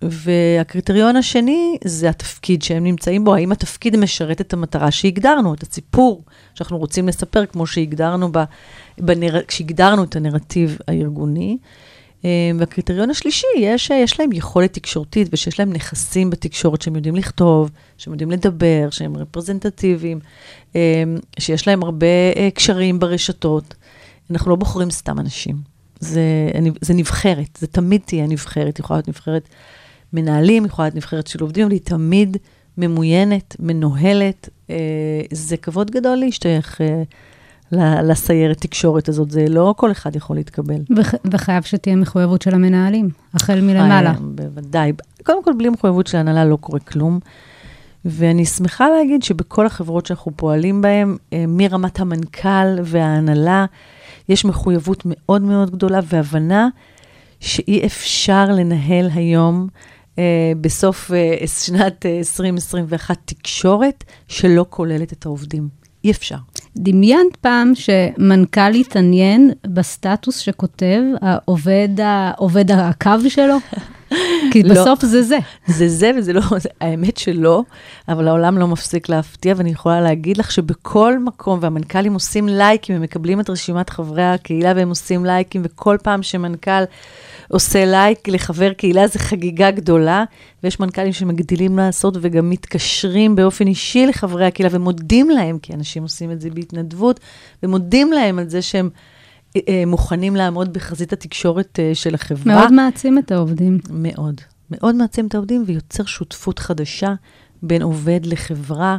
והקריטריון 0.02 1.16
השני 1.16 1.78
זה 1.84 2.08
התפקיד 2.08 2.62
שהם 2.62 2.84
נמצאים 2.84 3.24
בו, 3.24 3.34
האם 3.34 3.52
התפקיד 3.52 3.96
משרת 3.96 4.40
את 4.40 4.52
המטרה 4.52 4.90
שהגדרנו, 4.90 5.54
את 5.54 5.62
הסיפור 5.62 6.22
שאנחנו 6.54 6.78
רוצים 6.78 7.08
לספר, 7.08 7.46
כמו 7.46 7.66
שהגדרנו, 7.66 8.28
ב, 8.32 8.38
בנר... 8.98 9.42
כשהגדרנו 9.48 10.04
את 10.04 10.16
הנרטיב 10.16 10.78
הארגוני. 10.88 11.58
אמ, 12.24 12.56
והקריטריון 12.58 13.10
השלישי, 13.10 13.46
יש, 13.58 13.90
יש 13.90 14.20
להם 14.20 14.32
יכולת 14.32 14.72
תקשורתית 14.72 15.28
ושיש 15.32 15.58
להם 15.58 15.72
נכסים 15.72 16.30
בתקשורת 16.30 16.82
שהם 16.82 16.96
יודעים 16.96 17.16
לכתוב, 17.16 17.70
שהם 17.98 18.12
יודעים 18.12 18.30
לדבר, 18.30 18.88
שהם 18.90 19.16
רפרזנטטיביים, 19.16 20.20
אמ, 20.74 20.80
שיש 21.38 21.68
להם 21.68 21.82
הרבה 21.82 22.06
אה, 22.36 22.48
קשרים 22.54 22.98
ברשתות. 22.98 23.74
אנחנו 24.30 24.50
לא 24.50 24.56
בוחרים 24.56 24.90
סתם 24.90 25.18
אנשים. 25.18 25.56
זה, 26.00 26.22
זה 26.80 26.94
נבחרת, 26.94 27.58
זה 27.58 27.66
תמיד 27.66 28.00
תהיה 28.04 28.26
נבחרת, 28.26 28.78
יכולה 28.78 28.96
להיות 28.96 29.08
נבחרת 29.08 29.48
מנהלים, 30.14 30.64
יכולה 30.64 30.86
להיות 30.88 30.96
נבחרת 30.96 31.26
של 31.26 31.42
עובדים, 31.42 31.64
אבל 31.64 31.72
היא 31.72 31.80
תמיד 31.84 32.36
ממוינת, 32.78 33.56
מנוהלת. 33.60 34.48
אה, 34.70 34.76
זה 35.32 35.56
כבוד 35.56 35.90
גדול 35.90 36.16
להשתייך 36.16 36.80
אה, 36.80 37.02
לסיירת 38.02 38.60
תקשורת 38.60 39.08
הזאת, 39.08 39.30
זה 39.30 39.46
לא 39.48 39.74
כל 39.76 39.90
אחד 39.92 40.16
יכול 40.16 40.36
להתקבל. 40.36 40.80
וח- 40.96 41.14
וחייב 41.32 41.62
שתהיה 41.62 41.96
מחויבות 41.96 42.42
של 42.42 42.54
המנהלים, 42.54 43.08
החל 43.34 43.60
מלמעלה. 43.60 44.10
אה, 44.10 44.14
בוודאי. 44.20 44.92
קודם 45.22 45.44
כל, 45.44 45.52
בלי 45.58 45.68
מחויבות 45.68 46.06
של 46.06 46.16
ההנהלה 46.16 46.44
לא 46.44 46.56
קורה 46.56 46.80
כלום. 46.80 47.18
ואני 48.04 48.46
שמחה 48.46 48.88
להגיד 48.88 49.22
שבכל 49.22 49.66
החברות 49.66 50.06
שאנחנו 50.06 50.32
פועלים 50.36 50.82
בהן, 50.82 51.16
אה, 51.32 51.44
מרמת 51.48 52.00
המנכ"ל 52.00 52.76
וההנהלה, 52.84 53.66
יש 54.28 54.44
מחויבות 54.44 55.02
מאוד 55.06 55.42
מאוד 55.42 55.70
גדולה 55.70 56.00
והבנה 56.04 56.68
שאי 57.40 57.86
אפשר 57.86 58.44
לנהל 58.44 59.10
היום, 59.14 59.68
בסוף 60.60 61.10
אה, 61.12 61.46
שנת 61.46 62.06
אה, 62.06 62.18
2021, 62.18 63.18
תקשורת 63.24 64.04
שלא 64.28 64.66
כוללת 64.70 65.12
את 65.12 65.26
העובדים. 65.26 65.68
אי 66.04 66.10
אפשר. 66.10 66.36
דמיינת 66.76 67.36
פעם 67.40 67.72
שמנכ"ל 67.74 68.74
התעניין 68.80 69.50
בסטטוס 69.66 70.38
שכותב 70.38 71.00
העובד, 71.20 71.88
העובד 71.98 72.70
הקו 72.70 73.10
שלו? 73.28 73.56
כי 74.52 74.62
לא. 74.62 74.74
בסוף 74.74 75.04
זה 75.04 75.22
זה. 75.22 75.38
זה 75.66 75.88
זה 75.88 76.10
וזה 76.16 76.32
לא, 76.32 76.40
האמת 76.80 77.16
שלא, 77.16 77.62
אבל 78.08 78.28
העולם 78.28 78.58
לא 78.58 78.68
מפסיק 78.68 79.08
להפתיע, 79.08 79.54
ואני 79.56 79.70
יכולה 79.70 80.00
להגיד 80.00 80.36
לך 80.36 80.50
שבכל 80.50 81.18
מקום, 81.18 81.58
והמנכ"לים 81.62 82.14
עושים 82.14 82.48
לייקים, 82.48 82.96
הם 82.96 83.02
מקבלים 83.02 83.40
את 83.40 83.50
רשימת 83.50 83.90
חברי 83.90 84.24
הקהילה 84.24 84.72
והם 84.76 84.88
עושים 84.88 85.24
לייקים, 85.24 85.62
וכל 85.64 85.96
פעם 86.02 86.22
שמנכ"ל 86.22 86.84
עושה 87.48 87.84
לייק 87.84 88.28
לחבר 88.28 88.72
קהילה 88.72 89.06
זה 89.06 89.18
חגיגה 89.18 89.70
גדולה, 89.70 90.24
ויש 90.62 90.80
מנכ"לים 90.80 91.12
שמגדילים 91.12 91.76
לעשות 91.78 92.16
וגם 92.20 92.50
מתקשרים 92.50 93.36
באופן 93.36 93.66
אישי 93.66 94.06
לחברי 94.06 94.46
הקהילה 94.46 94.68
ומודים 94.72 95.30
להם, 95.30 95.58
כי 95.58 95.74
אנשים 95.74 96.02
עושים 96.02 96.30
את 96.30 96.40
זה 96.40 96.50
בהתנדבות, 96.50 97.20
ומודים 97.62 98.12
להם 98.12 98.38
על 98.38 98.48
זה 98.48 98.62
שהם... 98.62 98.90
אה, 99.56 99.84
מוכנים 99.86 100.36
לעמוד 100.36 100.72
בחזית 100.72 101.12
התקשורת 101.12 101.78
אה, 101.80 101.94
של 101.94 102.14
החברה. 102.14 102.54
מאוד 102.54 102.72
מעצים 102.72 103.18
את 103.18 103.32
העובדים. 103.32 103.78
מאוד. 103.90 104.40
מאוד 104.70 104.94
מעצים 104.94 105.26
את 105.26 105.34
העובדים 105.34 105.64
ויוצר 105.66 106.04
שותפות 106.04 106.58
חדשה 106.58 107.14
בין 107.62 107.82
עובד 107.82 108.20
לחברה, 108.26 108.98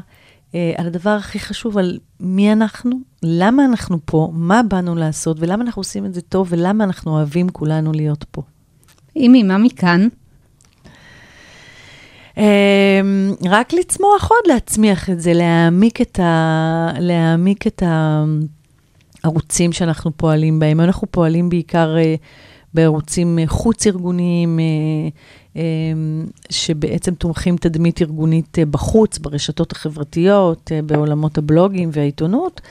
אה, 0.56 0.74
על 0.78 0.88
הדבר 0.88 1.10
הכי 1.10 1.40
חשוב, 1.40 1.78
על 1.78 2.00
מי 2.20 2.52
אנחנו, 2.52 2.92
למה 3.24 3.66
אנחנו 3.66 3.98
פה, 4.06 4.32
מה 4.34 4.62
באנו 4.64 4.96
לעשות 4.96 5.38
ולמה 5.40 5.64
אנחנו 5.64 5.80
עושים 5.80 6.06
את 6.06 6.14
זה 6.14 6.22
טוב 6.22 6.48
ולמה 6.50 6.84
אנחנו 6.84 7.12
אוהבים 7.12 7.50
כולנו 7.50 7.92
להיות 7.92 8.26
פה. 8.32 8.42
אימי, 9.16 9.44
מה 9.44 9.58
מכאן? 9.58 10.08
רק 13.46 13.74
לצמוח 13.74 14.32
עוד, 14.32 14.54
להצמיח 14.54 15.10
את 15.10 15.22
זה, 15.22 15.34
להעמיק 15.34 16.02
את, 16.02 16.20
ה... 16.20 16.92
להעמיק 17.00 17.68
את 17.68 17.84
הערוצים 19.26 19.72
שאנחנו 19.72 20.12
פועלים 20.18 20.60
בהם. 20.60 20.80
אנחנו 20.80 21.08
פועלים 21.12 21.50
בעיקר 21.50 21.98
אה, 21.98 22.16
בערוצים 22.74 23.40
אה, 23.40 23.48
חוץ-ארגוניים, 23.48 24.60
אה, 25.56 25.62
שבעצם 26.50 27.16
תומכים 27.16 27.58
תדמית 27.58 28.02
ארגונית 28.02 28.58
בחוץ, 28.70 29.18
ברשתות 29.18 29.72
החברתיות, 29.72 30.72
בעולמות 30.86 31.38
הבלוגים 31.38 31.90
והעיתונות. 31.94 32.62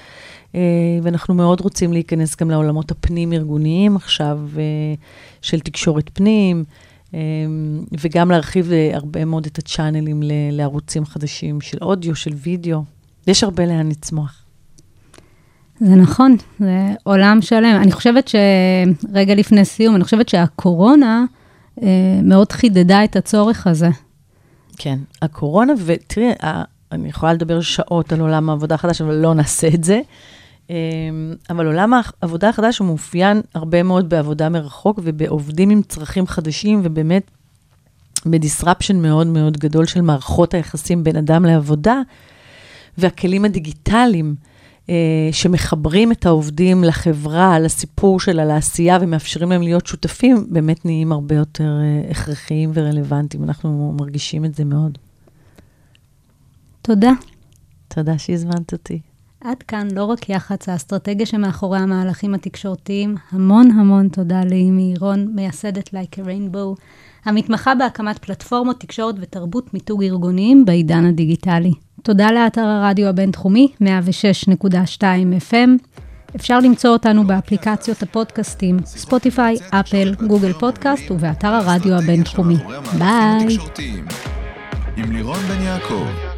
ואנחנו 1.03 1.35
מאוד 1.35 1.61
רוצים 1.61 1.93
להיכנס 1.93 2.37
גם 2.37 2.51
לעולמות 2.51 2.91
הפנים-ארגוניים 2.91 3.97
עכשיו, 3.97 4.39
של 5.43 5.61
תקשורת 5.61 6.11
פנים. 6.13 6.65
וגם 8.01 8.31
להרחיב 8.31 8.71
הרבה 8.93 9.25
מאוד 9.25 9.47
את 9.47 9.59
הצ'אנלים 9.59 10.23
לערוצים 10.53 11.05
חדשים 11.05 11.61
של 11.61 11.79
אודיו, 11.83 12.15
של 12.15 12.33
וידאו. 12.35 12.83
יש 13.27 13.45
הרבה 13.45 13.67
לאן 13.67 13.89
לצמוח. 13.89 14.44
זה 15.81 15.95
נכון, 15.95 16.37
זה 16.61 16.89
עולם 17.03 17.39
שלם. 17.43 17.81
אני 17.83 17.93
חושבת 17.93 18.29
שרגע 18.29 19.35
לפני 19.35 19.65
סיום, 19.65 19.97
אני 19.97 20.05
חושבת 20.05 20.29
שהקורונה 20.29 21.25
אה, 21.83 21.89
מאוד 22.23 22.53
חידדה 22.53 23.05
את 23.05 23.17
הצורך 23.17 23.67
הזה. 23.67 23.89
כן, 24.77 24.99
הקורונה, 25.23 25.73
ותראי, 25.85 26.33
אני 26.93 27.09
יכולה 27.09 27.33
לדבר 27.33 27.61
שעות 27.61 28.13
על 28.13 28.21
עולם 28.21 28.51
העבודה 28.51 28.75
החדש, 28.75 29.01
אבל 29.01 29.15
לא 29.15 29.35
נעשה 29.35 29.69
את 29.69 29.85
זה. 29.85 30.01
אמ, 30.71 30.75
אבל 31.51 31.67
עולם 31.67 31.93
העבודה 31.95 32.49
החדש 32.49 32.79
הוא 32.79 32.87
מאופיין 32.87 33.41
הרבה 33.55 33.83
מאוד 33.83 34.09
בעבודה 34.09 34.49
מרחוק 34.49 35.01
ובעובדים 35.03 35.71
עם 35.71 35.83
צרכים 35.83 36.27
חדשים, 36.27 36.81
ובאמת 36.85 37.31
בדיסרפשן 38.27 39.03
מאוד 39.03 39.27
מאוד 39.27 39.57
גדול 39.57 39.87
של 39.87 40.01
מערכות 40.01 40.55
היחסים 40.55 41.05
בין 41.05 41.17
אדם 41.17 41.45
לעבודה, 41.45 42.01
והכלים 42.99 43.45
הדיגיטליים 43.45 44.35
אה, 44.39 44.54
שמחברים 45.33 46.13
את 46.13 46.27
העובדים 46.27 46.85
לחברה, 46.85 47.59
לסיפור 47.59 48.21
שלה, 48.21 48.45
לעשייה, 48.45 48.99
ומאפשרים 49.01 49.51
להם 49.51 49.63
להיות 49.63 49.87
שותפים, 49.87 50.47
באמת 50.51 50.85
נהיים 50.85 51.13
הרבה 51.13 51.35
יותר 51.35 51.79
אה, 51.81 52.11
הכרחיים 52.11 52.71
ורלוונטיים. 52.75 53.45
אנחנו 53.45 53.95
מרגישים 54.01 54.45
את 54.45 54.55
זה 54.55 54.65
מאוד. 54.65 54.99
תודה. 56.83 57.11
תודה 57.89 58.19
שהזמנת 58.19 58.73
אותי. 58.73 59.01
עד 59.41 59.63
כאן 59.63 59.89
לא 59.93 60.05
רק 60.05 60.29
יח"צ, 60.29 60.69
האסטרטגיה 60.69 61.27
שמאחורי 61.27 61.79
המהלכים 61.79 62.35
התקשורתיים. 62.35 63.15
המון 63.31 63.71
המון 63.71 64.09
תודה 64.09 64.45
לאימי 64.45 64.95
רון, 65.01 65.33
מייסדת 65.35 65.89
Like 65.89 66.19
a 66.19 66.27
Rainbow, 66.27 66.81
המתמחה 67.25 67.75
בהקמת 67.75 68.19
פלטפורמות 68.19 68.81
תקשורת 68.81 69.15
ותרבות 69.21 69.75
מיתוג 69.75 70.03
ארגוניים 70.03 70.65
בעידן 70.65 71.05
הדיגיטלי. 71.05 71.73
תודה 72.05 72.33
לאתר 72.33 72.67
הרדיו 72.67 73.09
הבינתחומי, 73.09 73.69
106.2 73.83 75.03
FM. 75.51 75.71
אפשר 76.37 76.61
למצוא 76.61 76.91
אותנו 76.91 77.27
באפליקציות 77.27 78.03
הפודקאסטים, 78.03 78.77
ספוטיפיי, 78.85 79.57
אפל, 79.71 80.15
גוגל 80.27 80.53
פודקאסט 80.53 81.11
ובאתר 81.11 81.49
הרדיו 81.49 81.95
הבינתחומי. 81.95 82.57
ביי. 82.99 83.59
עם 84.97 85.13
לירון 85.13 85.39
בן 85.39 85.63
יעקב. 85.63 86.34